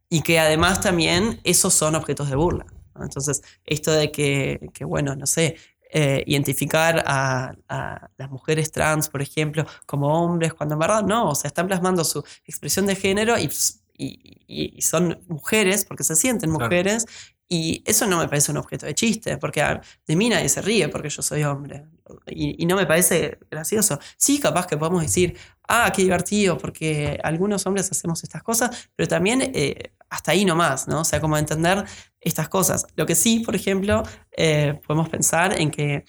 [0.09, 2.65] Y que además también esos son objetos de burla.
[2.95, 3.03] ¿no?
[3.03, 5.57] Entonces, esto de que, que, bueno, no sé,
[5.91, 11.29] eh, identificar a, a las mujeres trans, por ejemplo, como hombres, cuando en verdad no,
[11.29, 13.49] o sea, están plasmando su expresión de género y,
[13.97, 16.65] y- y- son mujeres porque se sienten Claro.
[16.65, 17.05] mujeres.
[17.47, 19.61] Y eso no me parece un objeto de chiste, porque
[20.07, 21.85] de mí nadie se ríe porque yo soy hombre.
[22.27, 23.99] Y, y no me parece gracioso.
[24.17, 29.07] Sí, capaz que podemos decir, ah, qué divertido, porque algunos hombres hacemos estas cosas, pero
[29.07, 31.01] también eh, hasta ahí nomás, ¿no?
[31.01, 31.83] O sea, como entender
[32.21, 32.85] estas cosas.
[32.95, 34.03] Lo que sí, por ejemplo,
[34.35, 36.05] eh, podemos pensar en que,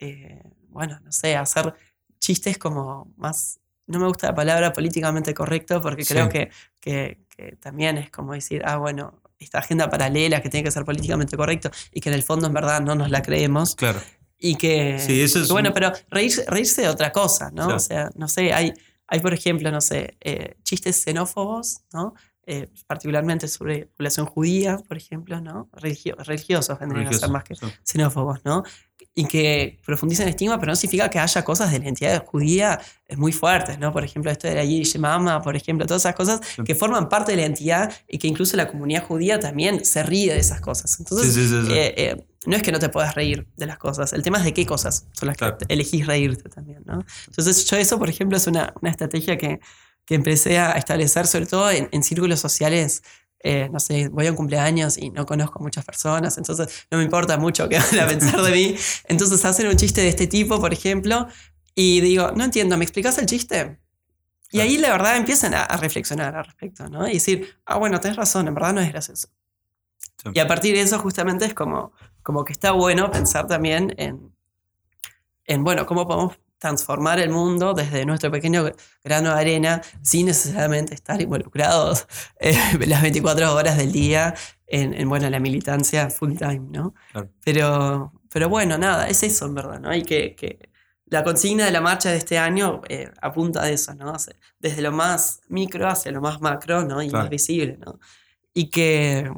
[0.00, 1.74] eh, bueno, no sé, hacer
[2.18, 7.56] chistes como más, no me gusta la palabra políticamente correcto, porque creo que, que- que
[7.56, 11.70] también es como decir, ah, bueno, esta agenda paralela que tiene que ser políticamente correcto
[11.92, 14.00] y que en el fondo en verdad no nos la creemos Claro.
[14.36, 17.62] y que, Sí, eso es que bueno, pero reírse, reírse de otra cosa, ¿no?
[17.66, 17.76] Claro.
[17.76, 18.74] O sea, no sé, hay,
[19.08, 22.14] hay por ejemplo, no sé, eh, chistes xenófobos, ¿no?
[22.50, 25.68] Eh, particularmente sobre población judía, por ejemplo, ¿no?
[25.74, 27.66] Religio- religiosos vendrían a ser Religioso, más que sí.
[27.84, 28.62] xenófobos, ¿no?
[29.14, 32.80] Y que profundizan en estigma, pero no significa que haya cosas de la identidad judía
[33.06, 33.92] eh, muy fuertes, ¿no?
[33.92, 36.62] Por ejemplo, esto de la Yiddish Mama, por ejemplo, todas esas cosas Sí.
[36.64, 40.32] que forman parte de la identidad y que incluso la comunidad judía también se ríe
[40.32, 40.98] de esas cosas.
[41.00, 41.72] Entonces, sí.
[41.72, 44.44] eh, eh, no es que no te puedas reír de las cosas, el tema es
[44.44, 45.58] de qué cosas son las Claro.
[45.58, 47.04] que elegís reírte también, ¿no?
[47.26, 49.60] Entonces, yo eso, por ejemplo, es una, una estrategia que,
[50.08, 53.02] que empecé a establecer, sobre todo en, en círculos sociales.
[53.40, 57.04] eh, no sé, voy a un cumpleaños y no conozco muchas personas, entonces no me
[57.04, 58.76] importa mucho qué van a pensar de mí.
[59.04, 61.28] Entonces hacen un chiste de este tipo, por ejemplo,
[61.74, 63.78] y digo, no entiendo, ¿me explicas el chiste?
[64.50, 67.06] Y ahí la verdad empiezan a, a reflexionar al respecto, ¿no?
[67.08, 69.28] Y decir, ah, bueno, tenés razón, en verdad no es gracioso.
[70.22, 70.30] Sí.
[70.34, 71.92] Y a partir de eso justamente es como,
[72.22, 74.34] como que está bueno pensar también en,
[75.44, 78.70] en, bueno, cómo podemos transformar el mundo desde nuestro pequeño
[79.04, 82.06] grano de arena sin necesariamente estar involucrados
[82.40, 84.34] eh, las 24 horas del día
[84.66, 86.94] en, en, bueno, la militancia full time, ¿no?
[87.12, 87.30] Claro.
[87.44, 89.94] Pero, pero bueno, nada, es eso en verdad, ¿no?
[89.94, 90.68] Y que, que
[91.06, 94.14] la consigna de la marcha de este año eh, apunta a eso, ¿no?
[94.58, 97.02] Desde lo más micro hacia lo más macro, ¿no?
[97.02, 97.24] Y Claro.
[97.24, 97.98] más visible, ¿no?
[98.52, 99.30] Y que,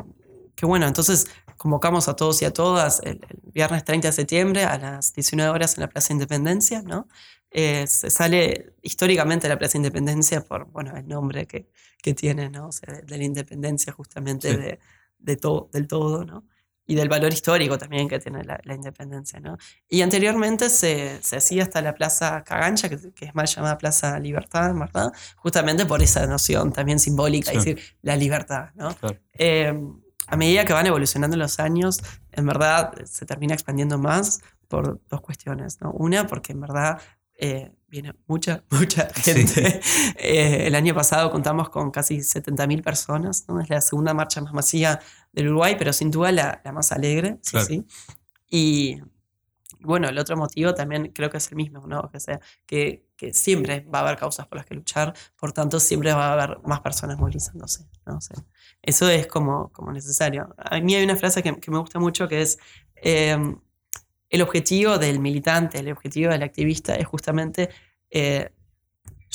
[0.57, 1.29] que bueno, entonces
[1.61, 5.51] convocamos a todos y a todas el, el viernes 30 de septiembre a las 19
[5.51, 7.07] horas en la Plaza Independencia, ¿no?
[7.51, 11.69] Eh, se sale históricamente la Plaza Independencia por, bueno, el nombre que,
[12.03, 12.69] que tiene, ¿no?
[12.69, 14.57] O sea, de, de la independencia justamente Sí.
[14.57, 14.79] de,
[15.19, 16.45] de todo, del todo, ¿no?
[16.87, 19.39] y del valor histórico también que tiene la, la independencia.
[19.39, 19.59] ¿no?
[19.89, 24.19] Y anteriormente se, se, hacía hasta la Plaza Cagancha, que, que, es mal llamada Plaza
[24.19, 25.13] Libertad, ¿verdad?
[25.37, 27.59] Justamente por esa noción también simbólica, sí.
[27.59, 28.71] es decir, la libertad.
[28.75, 28.97] ¿no?
[28.97, 29.19] Claro.
[29.35, 29.73] Eh,
[30.31, 32.01] a medida que van evolucionando los años,
[32.33, 35.81] en verdad se termina expandiendo más por dos cuestiones.
[35.81, 35.91] ¿no?
[35.93, 37.01] Una, porque en verdad
[37.35, 39.81] eh, viene mucha, mucha gente.
[39.83, 40.13] Sí.
[40.19, 43.61] Eh, el año pasado contamos con casi 70.000 personas, ¿no?
[43.61, 45.01] es la segunda marcha más masiva
[45.33, 47.39] del Uruguay, pero sin duda la, la más alegre.
[47.43, 47.67] Sí, Claro.
[47.67, 47.87] sí.
[48.51, 49.01] Y
[49.83, 52.11] bueno, el otro motivo también creo que es el mismo, ¿no?
[52.11, 56.13] que, sea, que, siempre va a haber causas por las que luchar, por tanto siempre
[56.13, 57.85] va a haber más personas movilizándose.
[58.83, 60.55] eso es como, necesario.
[60.57, 62.59] A mí hay una frase que, me gusta mucho que es...
[62.97, 63.37] Eh,
[64.31, 67.69] el objetivo del militante, el objetivo del activista es justamente
[68.11, 68.53] eh,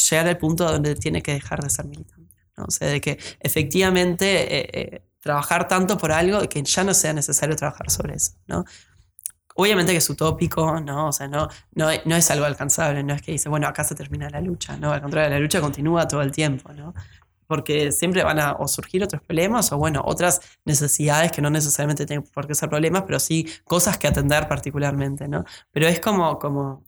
[0.09, 2.35] llegar al punto donde tiene que dejar de ser militante.
[2.57, 2.65] ¿no?
[2.65, 7.13] O sea, de que efectivamente eh, eh, trabajar tanto por algo que ya no sea
[7.13, 8.31] necesario trabajar sobre eso.
[8.47, 8.63] ¿no?
[9.55, 11.07] Obviamente que es utópico, ¿no?
[11.07, 13.95] O sea, no, no, no, es algo alcanzable, no es que dice, bueno, acá se
[13.95, 14.91] termina la lucha, ¿no?
[14.91, 16.93] Al contrario, la lucha continúa todo el tiempo, ¿no?
[17.47, 22.05] porque siempre van a o surgir otros problemas o bueno, otras necesidades que no necesariamente
[22.05, 25.45] tienen por qué ser problemas, pero sí cosas que atender particularmente, ¿no?
[25.71, 26.83] Pero es como, como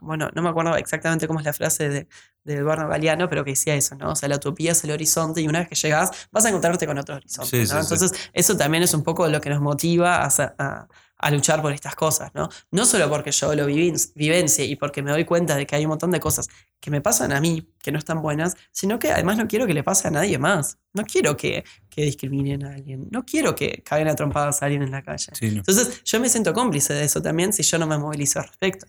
[0.00, 2.08] bueno, no me acuerdo exactamente cómo es la frase de,
[2.44, 4.10] de Eduardo Galeano, pero que decía eso, ¿no?
[4.12, 6.86] O sea, la utopía es el horizonte y una vez que llegas vas a encontrarte
[6.86, 7.82] con otro horizonte, Sí, ¿no?
[7.82, 7.94] sí, sí.
[7.94, 11.72] Entonces, eso también es un poco lo que nos motiva a, a- a luchar por
[11.72, 12.48] estas cosas, ¿no?
[12.70, 15.84] No solo porque yo lo viven- vivencie y porque me doy cuenta de que hay
[15.84, 16.48] un montón de cosas
[16.78, 19.72] que me pasan a mí que no están buenas, sino que además no quiero que
[19.74, 20.78] le pase a nadie más.
[20.92, 23.08] No quiero que, que discriminen a alguien.
[23.10, 25.32] No quiero que caigan a trompadas a alguien en la calle.
[25.32, 25.58] Sí, no.
[25.58, 28.86] Entonces, yo me siento cómplice de eso también si yo no me movilizo al respecto.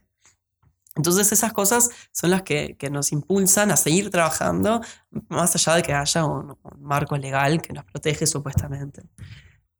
[0.95, 4.81] Entonces, esas cosas son las que, que nos impulsan a seguir trabajando,
[5.29, 9.03] más allá de que haya un, un marco legal que nos protege supuestamente.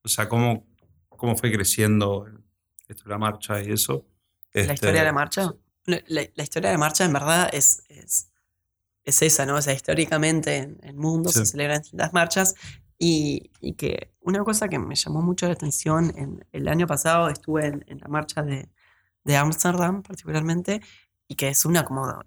[0.04, 0.66] O sea, cómo,
[1.10, 2.28] cómo fue creciendo
[3.06, 4.06] la marcha y eso.
[4.54, 5.54] ¿La Este, historia de la marcha?
[5.86, 8.30] La, la- la historia de la marcha, en verdad, es, es,
[9.04, 9.56] es esa, ¿no?
[9.56, 11.40] O sea, históricamente en el mundo Sí.
[11.40, 12.56] se celebran distintas marchas
[13.00, 17.30] y, y que una cosa que me llamó mucho la atención, en, el año pasado
[17.30, 18.70] estuve en, en la marcha de,
[19.24, 20.82] de Ámsterdam, particularmente,
[21.28, 22.24] y que es una como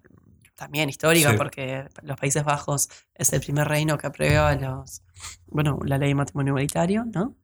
[0.55, 1.37] también histórica, Sí.
[1.37, 5.01] porque los Países Bajos es el primer reino que aprueba los,
[5.47, 7.35] bueno, la ley de matrimonio igualitario, ¿no?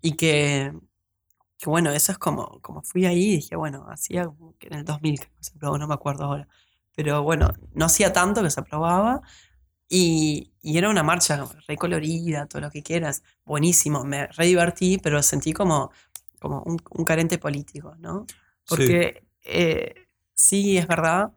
[0.00, 0.72] Y que,
[1.62, 4.74] que bueno, eso es como, como fui ahí y dije, bueno, hacía como que en
[4.74, 6.48] el 2000 que se aprobó, no me acuerdo ahora.
[6.96, 9.22] Pero bueno, no hacía tanto que se aprobaba
[9.88, 15.22] y, y era una marcha recolorida, todo lo que quieras, buenísimo, me re divertí, pero
[15.22, 15.92] sentí como,
[16.40, 18.26] como un, un carente político, ¿no?
[18.66, 19.94] Porque eh,
[20.34, 21.30] sí, es verdad,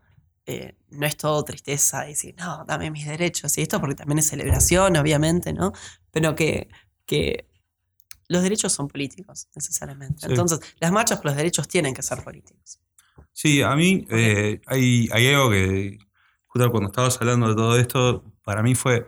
[0.48, 4.28] eh, no es todo tristeza decir, no, dame mis derechos y esto, porque también es
[4.28, 5.72] celebración, obviamente, ¿no?
[6.10, 6.68] Pero que,
[7.06, 7.48] que
[8.28, 10.20] los derechos son políticos, necesariamente.
[10.22, 10.28] Sí.
[10.30, 12.80] Entonces, las marchas por los derechos tienen que ser políticos.
[13.32, 15.98] Sí, a mí eh, hay, hay algo que,
[16.48, 19.08] justo cuando estabas hablando de todo esto, para mí fue,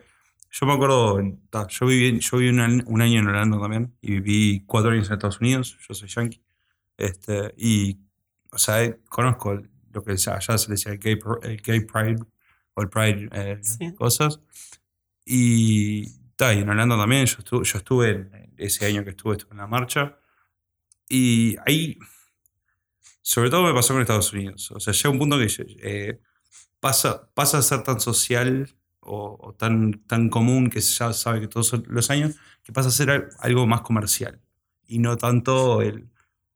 [0.51, 1.19] yo me acuerdo,
[1.69, 5.13] yo viví, yo viví un, un año en Orlando también y viví cuatro años en
[5.13, 6.41] Estados Unidos, yo soy yankee,
[6.97, 7.99] este, y,
[8.51, 12.19] o sea, eh, conozco lo que allá se decía el gay, el gay pride
[12.73, 13.93] o el pride eh, Sí.
[13.93, 14.39] cosas,
[15.25, 19.33] y, ta, y en Orlando también, yo estuve, yo estuve en- ese año que estuve,
[19.37, 20.17] estuve en la marcha,
[21.09, 21.97] y ahí
[23.21, 24.71] sobre todo me pasó con Estados Unidos.
[24.71, 25.47] O sea, llega un punto que
[25.81, 26.19] eh,
[26.79, 28.69] pasa, pasa a ser tan social
[29.01, 32.91] o, o tan, tan común que ya sabe que todos los años, que pasa a
[32.91, 34.41] ser al- algo más comercial.
[34.87, 36.09] Y no tanto el,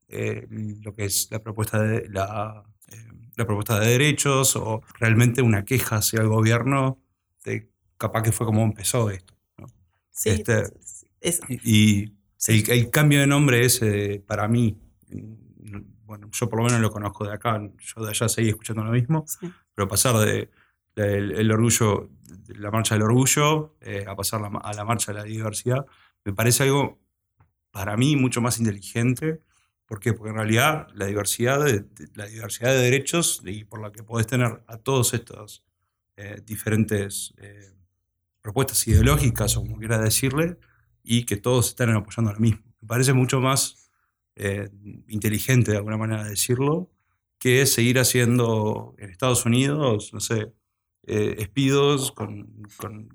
[0.10, 0.48] eh,
[0.84, 2.96] lo que es la propuesta de la, eh,
[3.38, 7.02] la propuesta de derechos o realmente una queja hacia el gobierno
[7.46, 9.31] de capaz que fue como empezó esto.
[10.24, 12.14] Sí, Este- es- es- Y,
[12.48, 14.78] el, el cambio de nombre ese, para mí,
[15.10, 18.84] mm, bueno, yo por lo menos lo conozco de acá, yo de allá seguí escuchando
[18.84, 19.50] lo mismo, sí.
[19.74, 20.50] pero pasar de,
[20.96, 25.20] el orgullo, de la marcha del orgullo, eh, a pasar la a la marcha de
[25.20, 25.86] la diversidad,
[26.26, 27.00] me parece algo
[27.72, 29.42] para mí mucho más inteligente.
[29.86, 30.14] ¿Por qué?
[30.14, 34.04] Porque en realidad la diversidad de, de- la diversidad de derechos y por la que
[34.04, 35.64] podés tener a todos estos
[36.18, 37.72] eh, diferentes eh,
[38.42, 40.58] propuestas ideológicas, o como quieras decirle,
[41.04, 42.62] y que todos están apoyando lo mismo.
[42.82, 43.90] Me parece mucho más
[44.36, 44.70] eh,
[45.08, 46.90] inteligente, de alguna manera de decirlo,
[47.38, 50.54] que seguir haciendo en Estados Unidos, no sé,
[51.08, 53.10] eh, espidos con, con,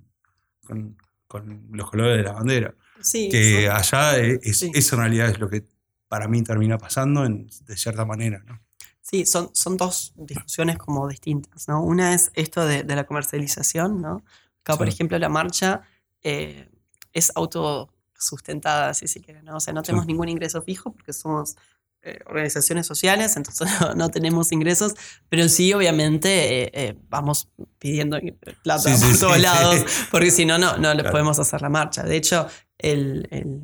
[0.64, 0.96] con-
[1.28, 2.74] con los colores de la bandera.
[3.00, 4.70] Sí, Que allá eh, es, Sí.
[4.74, 5.64] eso en realidad es lo que
[6.08, 8.42] para mí termina pasando en- de cierta manera.
[8.46, 8.60] ¿no?
[9.00, 11.82] Sí, son, son dos discusiones como distintas, ¿no?
[11.82, 14.24] Una es esto de, de la comercialización, ¿no?
[14.66, 14.94] Por Sí.
[14.94, 15.82] ejemplo, la marcha
[16.22, 16.68] eh,
[17.12, 19.56] es auto, sustentadas, si se quiere, ¿no?
[19.56, 21.56] O sea, no tenemos ningún ingreso fijo porque somos
[22.02, 24.94] eh, organizaciones sociales, entonces no, tenemos ingresos,
[25.28, 27.48] pero sí, obviamente, eh, eh, vamos
[27.78, 28.18] pidiendo
[28.62, 32.04] plata por todos lados, porque si no, no, no podemos hacer la marcha.
[32.04, 32.46] De hecho,
[32.78, 33.60] el, el,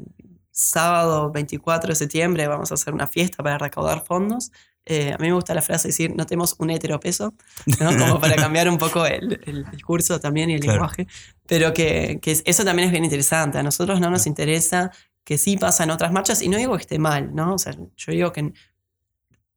[0.51, 4.53] sábado 24 de septiembre vamos a hacer una fiesta para recaudar fondos.
[4.87, 7.35] A mí me gusta la frase decir, no tenemos un heteropeso,
[7.81, 7.97] ¿no?
[7.97, 11.07] como para cambiar un poco el, el discurso también y el lenguaje,
[11.47, 13.59] pero que, que, eso también es bien interesante.
[13.59, 14.91] A nosotros no nos interesa
[15.25, 17.55] que sí pasa en otras marchas, y no digo que esté mal, ¿no?
[17.55, 18.53] O sea, yo digo que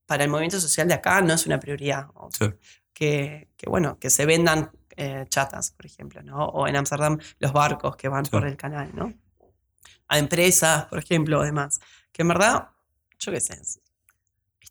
[0.06, 2.08] para el movimiento social de acá no es una prioridad.
[2.94, 6.46] que, que, bueno, que se vendan eh, chatas, por ejemplo, ¿no?
[6.46, 9.14] O en Ámsterdam los barcos que van por el canal, ¿no?
[10.08, 11.80] A empresas, por ejemplo, además.
[12.12, 12.70] Que en verdad,
[13.20, 13.60] yo qué sé,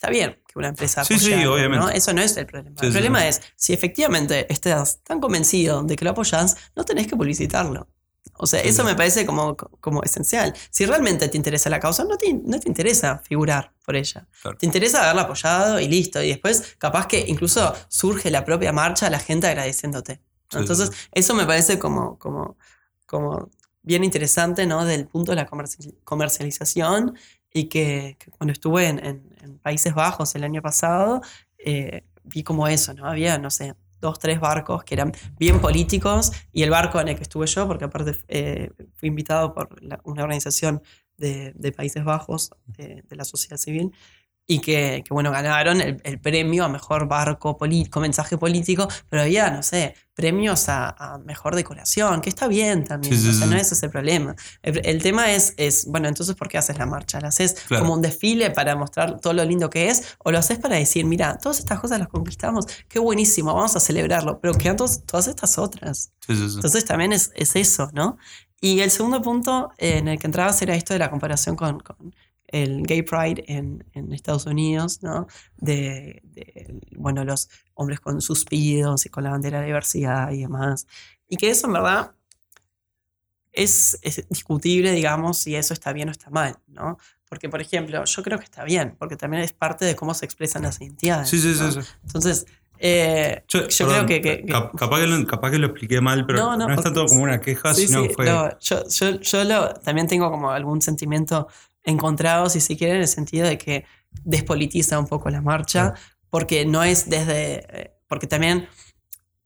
[0.04, 1.86] está bien que una empresa apoye, sí, sí, obviamente.
[1.86, 1.90] ¿no?
[1.90, 2.76] Eso no es el problema.
[2.80, 7.16] el problema es, si efectivamente estás tan convencido de que lo apoyas, no tenés que
[7.16, 7.88] publicitarlo.
[8.36, 10.52] O sea, eso me parece como, como esencial.
[10.70, 14.26] Si realmente te interesa la causa, no te, no te interesa figurar por ella.
[14.58, 16.20] Te interesa haberla apoyado y listo.
[16.20, 20.20] Y después, capaz que incluso surge la propia marcha, la gente agradeciéndote.
[20.52, 22.56] Entonces, eso me parece como, como,
[23.06, 23.50] como
[23.82, 24.84] bien interesante, ¿no?
[24.84, 25.48] Del punto de la
[26.04, 27.16] comercialización
[27.54, 31.22] y que, cuando estuve en, en, Países Bajos el año pasado,
[31.56, 33.06] eh, vi como eso, ¿no?
[33.06, 37.16] Había, no sé, dos, tres barcos que eran bien políticos y el barco en el
[37.16, 39.68] que estuve yo, porque aparte eh, fui invitado por
[40.04, 40.82] una organización
[41.16, 43.92] de, Países Bajos, de, la sociedad civil,
[44.46, 49.62] y que, bueno, ganaron el, premio a mejor barco con mensaje político, pero había, no
[49.62, 53.92] sé, premios a, mejor decoración, que está bien también, o sea, no es ese el
[53.92, 54.36] problema.
[54.62, 57.20] El, tema es, es, bueno, entonces, ¿por qué haces la marcha?
[57.20, 60.16] ¿La haces como un desfile para mostrar todo lo lindo que es?
[60.18, 63.80] ¿O lo haces para decir, mira, todas estas cosas las conquistamos, qué buenísimo, vamos a
[63.80, 66.12] celebrarlo, pero quedan todas estas otras?
[66.28, 68.18] Entonces también es, es, eso, ¿no?
[68.60, 71.82] Y el segundo punto en el que entrabas era esto de la comparación con
[72.54, 75.26] el Gay Pride en, en Estados Unidos, ¿no?
[75.56, 76.22] De,
[76.96, 80.86] bueno, los hombres con suspiros y con la bandera de diversidad y demás.
[81.28, 82.12] Y que eso en verdad
[83.50, 86.96] es, es, discutible, digamos, si eso está bien o está mal, ¿no?
[87.28, 90.24] Porque, por ejemplo, yo creo que está bien, porque también es parte de cómo se
[90.24, 91.28] expresan las identidades.
[91.28, 92.46] Sí, sí, sí, Entonces,
[92.78, 96.82] eh, yo, creo que, capaz, que lo, capaz que lo expliqué mal, pero no, es
[96.82, 98.26] tanto como una queja, sino fue...
[98.26, 101.48] yo, yo, yo lo, también tengo como algún sentimiento
[101.84, 103.84] encontrados, si se quiere, en el sentido de que
[104.24, 105.94] despolitiza un poco la marcha,
[106.30, 108.68] porque no es desde, eh, porque también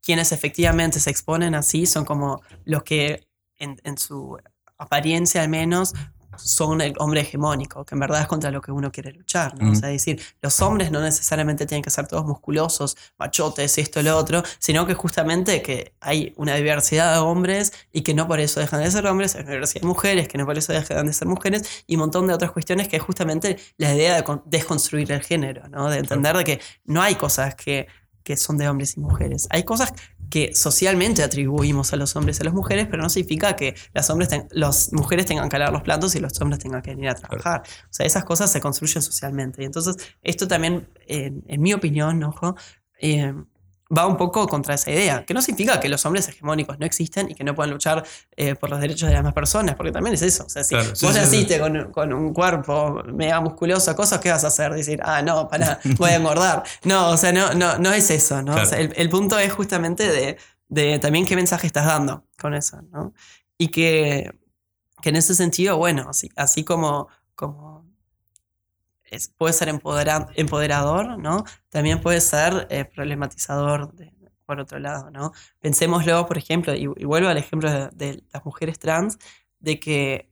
[0.01, 3.27] quienes efectivamente se exponen así son como los que
[3.57, 4.37] en, en su
[4.77, 5.93] apariencia al menos
[6.41, 9.59] son el hombre hegemónico, que en verdad es contra lo que uno quiere luchar.
[9.59, 9.71] ¿no?
[9.71, 14.17] O sea, decir, los hombres no necesariamente tienen que ser todos musculosos, machotes, esto, lo
[14.17, 18.59] otro, sino que justamente que hay una diversidad de hombres y que no por eso
[18.59, 21.13] dejan de ser hombres, hay una diversidad de mujeres que no por eso dejan de
[21.13, 25.11] ser mujeres y un montón de otras cuestiones que es justamente la idea de desconstruir
[25.11, 25.89] el género, ¿no?
[25.89, 27.87] de entender de que no hay cosas que
[28.29, 29.47] que son de hombres y mujeres.
[29.49, 29.91] Hay cosas
[30.29, 34.09] que socialmente atribuimos a los hombres y a las mujeres, pero no significa que las,
[34.09, 37.15] hombres las mujeres tengan que lavar los platos y los hombres tengan que venir a
[37.15, 37.63] trabajar.
[37.65, 39.61] O sea, esas cosas se construyen socialmente.
[39.63, 42.55] Y entonces, esto también, en, mi opinión, ojo,
[43.01, 43.33] eh,
[43.95, 47.31] va un poco contra esa idea, que no significa que los hombres hegemónicos no existen
[47.31, 50.13] y que no puedan luchar eh, por los derechos de las demás personas, porque también
[50.13, 50.45] es eso.
[50.45, 51.59] O sea, si vos naciste
[51.91, 54.73] Con, un cuerpo mega musculoso, cosas, ¿qué vas a hacer?
[54.73, 56.63] Decir, ah, no, para, voy a engordar.
[56.83, 58.55] No, o sea, no, no, no es eso, ¿no?
[58.57, 60.37] el, punto es justamente
[60.69, 63.13] de, también qué mensaje estás dando con eso, ¿no?
[63.57, 64.31] Y que,
[65.01, 67.78] que en ese sentido, bueno, así, así como, como
[69.37, 71.43] puede ser empoderador, ¿no?
[71.69, 73.93] También puede ser eh, problematizador
[74.45, 75.31] por otro lado, ¿no?
[75.59, 79.19] Pensémoslo, por ejemplo, y, vuelvo al ejemplo de, las mujeres trans,
[79.59, 80.31] de que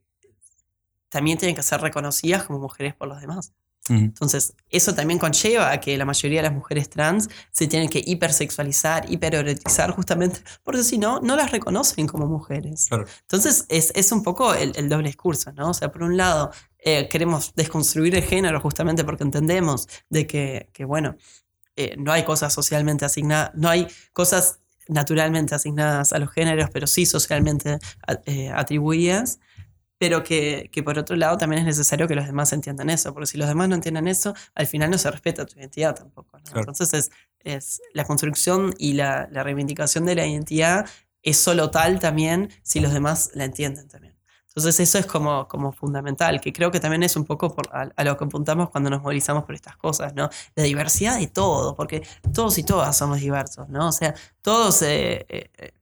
[1.10, 3.54] también tienen que ser reconocidas como mujeres por los demás.
[3.90, 8.04] Entonces, eso también conlleva a que la mayoría de las mujeres trans se tienen que
[8.06, 12.90] hipersexualizar, hipererotizar, justamente porque si no, no las reconocen como mujeres.
[13.22, 15.70] Entonces, es, es, un poco el, el, doble discurso, ¿no?
[15.70, 16.52] O sea, por un lado,
[16.90, 21.18] eh, queremos desconstruir el género justamente porque entendemos de que, bueno,
[21.76, 26.88] eh, no hay cosas socialmente asignadas, no hay cosas naturalmente asignadas a los géneros, pero
[26.88, 27.80] sí socialmente
[28.26, 29.42] eh, atribuidas,
[29.98, 33.38] pero que, por otro lado también es necesario que los demás entiendan eso, porque si
[33.38, 36.40] los demás no entienden eso, al final no se respeta tu identidad tampoco.
[36.56, 40.90] Entonces es, es, la construcción y la, la reivindicación de la identidad
[41.22, 44.07] es solo tal también si los demás la entienden también.
[44.58, 48.04] Entonces eso es como, como fundamental, que creo que también es un poco por, a,
[48.04, 50.32] lo que apuntamos cuando nos movilizamos por estas cosas, ¿no?
[50.56, 52.02] La diversidad de todo, porque
[52.34, 53.90] todos y todas somos diversos, ¿no?
[53.90, 55.74] O sea, todos eh, eh,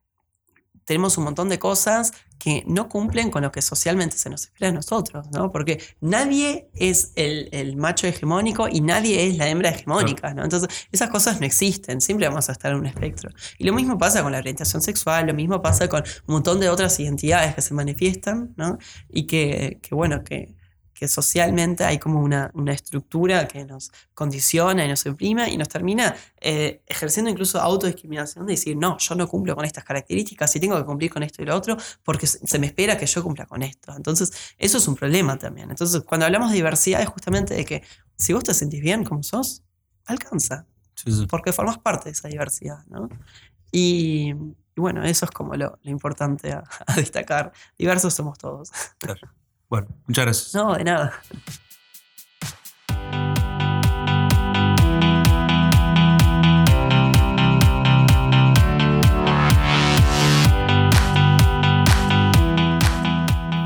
[0.85, 4.69] tenemos un montón de cosas que no cumplen con lo que socialmente se nos espera
[4.69, 5.51] a nosotros, ¿no?
[5.51, 10.43] Porque nadie es el, macho hegemónico y nadie es la hembra hegemónica, ¿no?
[10.43, 13.31] Entonces, esas cosas no existen, siempre vamos a estar en un espectro.
[13.57, 16.69] Y lo mismo pasa con la orientación sexual, lo mismo pasa con un montón de
[16.69, 18.77] otras identidades que se manifiestan, ¿no?
[19.09, 20.53] Y que, que bueno, que
[20.95, 26.15] que socialmente hay como una, estructura que nos condiciona y nos oprime y nos termina
[26.39, 30.77] eh, ejerciendo incluso autodiscriminación de decir, no, yo no cumplo con estas características y tengo
[30.77, 33.61] que cumplir con esto y lo otro porque se me espera que yo cumpla con
[33.61, 33.93] esto.
[33.95, 35.69] Entonces, eso es un problema también.
[35.69, 37.83] Entonces, cuando hablamos de diversidad es justamente de que
[38.15, 39.63] si vos te sentís bien como sos,
[40.05, 40.65] alcanza.
[41.29, 43.09] Porque formas parte de esa diversidad, ¿no?
[43.69, 44.33] Y,
[44.77, 47.51] bueno, eso es como lo, importante a, a, destacar.
[47.77, 48.71] Diversos somos todos.
[48.97, 49.29] Claro.
[49.69, 50.55] Bueno, muchas gracias.
[50.55, 51.13] No, de nada.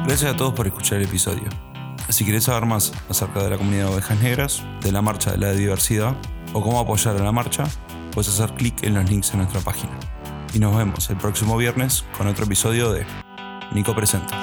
[0.06, 1.44] Gracias a todos por escuchar el episodio.
[2.10, 5.38] Si quieres saber más acerca de la comunidad de ovejas negras, de la marcha de
[5.38, 6.16] la diversidad
[6.54, 7.66] o cómo apoyar a la marcha,
[8.12, 9.94] puedes hacer clic en los links en nuestra página.
[10.54, 13.06] Y nos vemos el próximo viernes con otro episodio de
[13.72, 14.36] Nico Presenta.